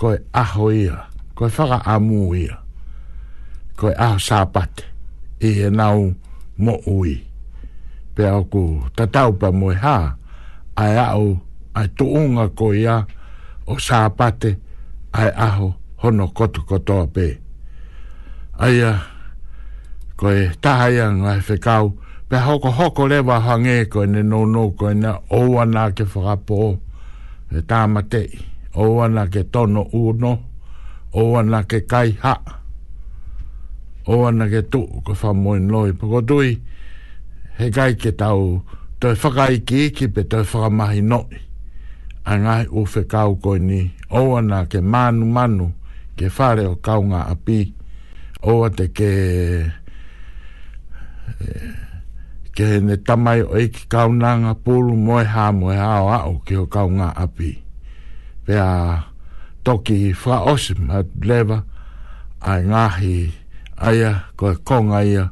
[0.01, 0.97] ko e aho ia
[1.37, 2.57] ko e whaka amu ia
[3.78, 4.85] ko e aho sa pate
[5.49, 5.69] i e
[6.65, 7.30] mo ui
[8.15, 8.61] pe au ko
[8.97, 9.97] tatau pa moe ha
[10.82, 11.28] ai au
[11.78, 12.97] ai tuunga ko ia
[13.70, 14.51] o sāpate
[15.19, 15.69] ai aho
[16.03, 17.27] hono koto kotoa pe
[18.65, 18.93] ai a
[20.19, 21.85] ko e tahaia ngai whekau
[22.28, 26.05] pe hoko hoko lewa hange ko e ne nono ko e na oua nā ke
[26.15, 26.55] whakapo
[27.59, 28.28] e tāmatei
[28.82, 30.32] oua nā ke tono uno
[31.20, 32.35] oua nā ke kai ha
[34.12, 36.51] oua nā ke tu ko whamoin loi pako tui
[37.61, 38.65] he gai ke tau
[39.01, 41.37] toi whakai ki iki pe toi whakamahi noi.
[42.24, 43.81] A ngai o whi kau koi ni,
[44.19, 45.66] oa nā ke manu manu
[46.16, 47.61] ke whare o kaunga api,
[48.53, 49.12] oa te ke
[52.57, 56.65] ke ne tamai o iki kaunanga pulu moe hā moe hā o au ke o
[56.74, 57.51] kaunga api.
[58.45, 58.66] pea
[59.65, 61.59] toki wha osim at lewa,
[62.51, 63.16] ai ngahi
[63.89, 65.24] aia koe konga ia, ko e konga ia,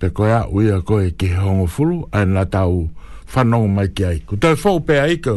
[0.00, 2.88] pe koe au ia koe ki he hongo fulu ai nga tau
[3.34, 5.32] whanongo mai ki ai ku tau whau pe ai ka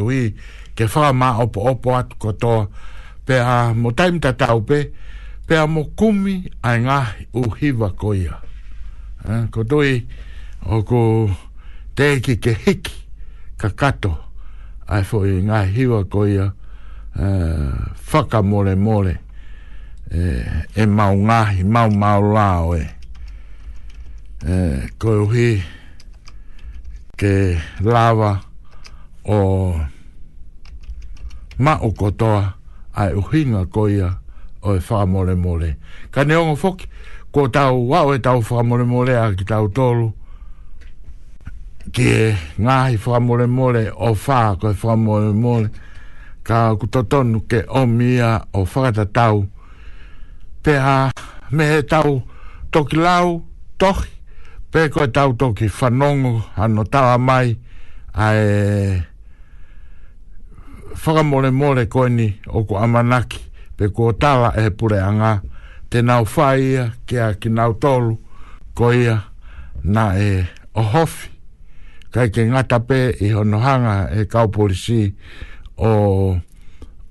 [0.78, 2.68] ke wha ma opo opo atu kotoa
[3.28, 4.80] pe a mo taim ta tau pe
[5.48, 7.00] pe a mo kumi ai ngā
[7.36, 8.36] uhiwa koe ia
[9.54, 10.08] ko tui
[10.76, 11.02] o ko
[11.96, 12.96] te ki ke hiki
[13.60, 14.14] ka kato
[14.88, 16.48] ai fo i ngā hiwa koe ia
[17.20, 17.28] e,
[18.12, 19.14] whaka mole mole
[20.12, 20.20] e,
[20.82, 23.03] e mau ngahi mau mau lao e
[24.48, 25.46] eh, koe
[27.18, 28.40] ke lava
[29.26, 29.76] o
[31.58, 32.54] ma o kotoa
[32.96, 34.10] ai uhinga koia
[34.62, 35.76] o e wha mole mole.
[36.12, 36.86] Ka neongo foki,
[37.32, 40.10] ko tau wau e tau wha mole mole a ki tau tolu,
[41.92, 45.70] ki e ngahi wha mole mole o wha ko e wha mole mole,
[46.44, 49.48] ka kutotonu ke o mia o whakata tau,
[50.64, 51.12] pe a
[51.52, 52.24] me he tau
[52.72, 53.42] toki lau,
[53.78, 54.10] tohi,
[54.74, 57.54] pe ko tau to ki fanongo ano tawa mai
[58.18, 58.46] ai
[60.98, 62.28] fora mole mole ko ni
[62.58, 63.38] o ko amanaki
[63.78, 65.32] pe ko tawa e pure anga
[65.90, 68.12] te nau faia ke a ki nau tolu
[68.78, 69.16] ko ia
[69.94, 70.32] na e
[70.74, 71.30] o hofi
[72.14, 75.00] kai ke ngata pe i honohanga e kau polisi
[75.78, 75.92] o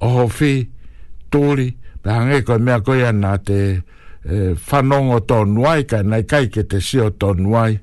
[0.02, 0.52] o hofi
[1.30, 1.68] tuli
[2.02, 3.58] pe hangi ko mea ko ia na te
[4.24, 7.74] E, whanongo tōnu ai, kai nei kai ke te sio tōnu ai.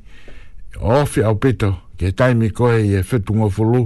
[0.80, 1.68] Ofi au pito,
[2.00, 3.82] ke taimi koe i e whetungo fulu,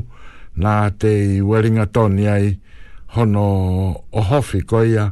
[0.62, 2.52] nā te i weringa tōni ai,
[3.16, 3.46] hono
[4.12, 5.08] o hofi koe ia,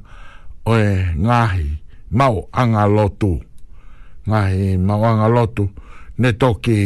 [0.69, 1.65] o e ngāhi,
[2.13, 3.33] mau anga lotu.
[4.29, 5.65] Ngāhi mau anga lotu,
[6.21, 6.77] ne toki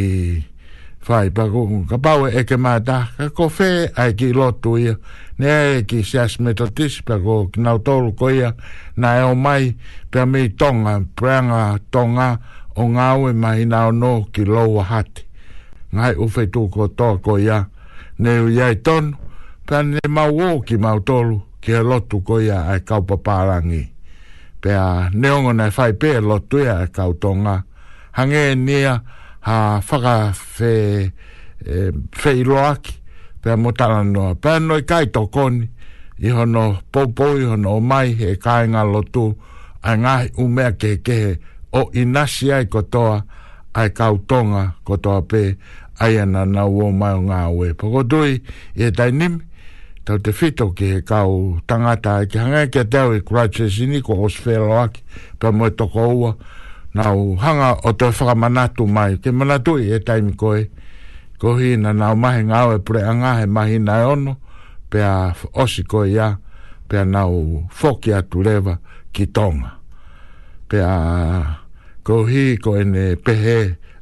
[1.10, 1.84] whai pakungu.
[1.92, 4.96] Ka pau e ke mātā, ka kofē ai ki lotu ia,
[5.38, 7.18] ne ki se asme to tis pe
[7.58, 8.12] na to ru
[8.96, 9.76] na e mai
[10.12, 12.40] pe me tonga pranga tonga
[12.76, 15.24] o nga we mai na no ki lo hat
[15.96, 17.66] ngai u fe tu ko to ko ia
[18.18, 19.16] ne u ia ton
[19.68, 23.02] pe ne ma wo ki ma to ki a lotu ko ia ai e kau
[23.04, 23.84] paparangi
[24.62, 27.64] pe a ne ongo na fai pe lotu ia ai e kau tonga
[28.16, 29.04] hange e nia
[29.40, 30.74] ha faka fe
[31.60, 33.04] e, fe iloaki
[33.46, 34.32] pia mo tala noa.
[34.42, 35.64] Pia noi kai to koni,
[36.28, 39.26] iho no popo, iho no mai, he kai ngā lotu,
[39.88, 41.32] ai ngai umea ke kehe,
[41.80, 43.16] o inasi ai kotoa,
[43.80, 45.42] ai kautonga kotoa pē,
[46.04, 47.68] ai ana na uo mai o ngā ue.
[47.80, 48.32] Pako tui,
[48.82, 49.12] i e tai
[50.06, 51.32] tau te fito ki he kau
[51.70, 55.02] tangata, ai ki hangai e kia teo i kuraitse sini, ko hosfero aki,
[55.40, 56.32] pia moe toko ua,
[56.94, 60.62] na u hanga o te whakamanatu mai, ke manatui e taimi koe,
[61.38, 64.36] kohi na nao mahi ngāo e pure anga he mahi nai ono
[64.90, 65.34] pe a
[65.64, 66.36] osi koe ia
[66.88, 68.78] pe a nao foki atu lewa
[69.14, 69.72] ki tonga
[70.70, 70.94] pe a
[72.04, 73.58] kohi koe ne pehe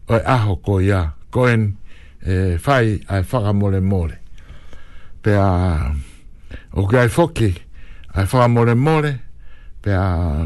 [0.10, 4.18] oi aho koe ia koe ne fai a whakamore more
[5.22, 5.50] pe a
[6.74, 7.50] o ke ai foki
[8.14, 9.12] a whakamore more
[9.82, 10.06] pe a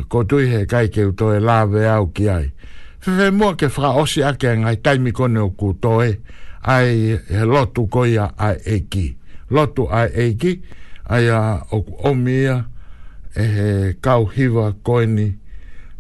[0.10, 2.52] kotui he kai ke toe lawe au ki ai
[3.00, 6.08] fe mua ke whaka osi ake ngai taimi kone o kutoe.
[6.10, 6.16] Eh
[6.62, 9.18] ai he lotu koia ai eki
[9.50, 10.62] lotu ai eki
[11.10, 12.66] ai a oku omia
[13.36, 13.70] e he
[14.06, 15.34] kau hiva koini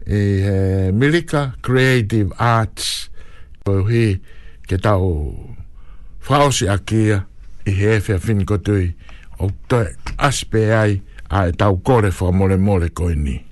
[0.05, 3.09] e he milika creative arts
[3.65, 4.05] koi hi
[4.69, 5.35] ke tau
[6.29, 7.23] whaosi a kia
[7.67, 8.93] i he efe a finko tui
[9.39, 9.81] o te
[10.29, 13.46] aspe ai ai e tau kore wha mole mole koini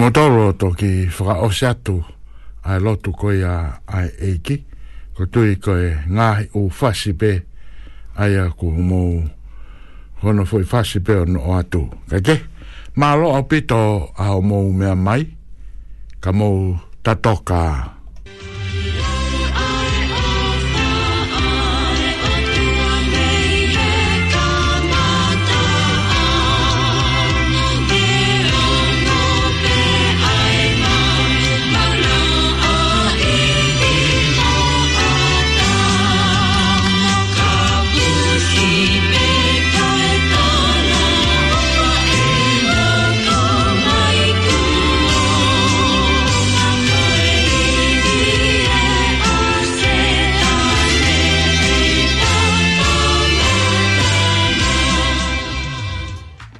[0.00, 1.96] motoro to ki fra osatu
[2.64, 3.98] ai lotu ko ia a
[4.30, 4.56] eki
[5.12, 5.76] ko tu i ko
[6.14, 7.44] nga u fasi pe
[8.16, 9.02] ai a ku mo
[10.24, 12.34] hono foi fasi pe no atu ka ke
[12.98, 15.22] ma lo opito a mo me mai
[16.22, 16.48] ka mo
[17.04, 17.60] tatoka
[17.92, 17.99] toka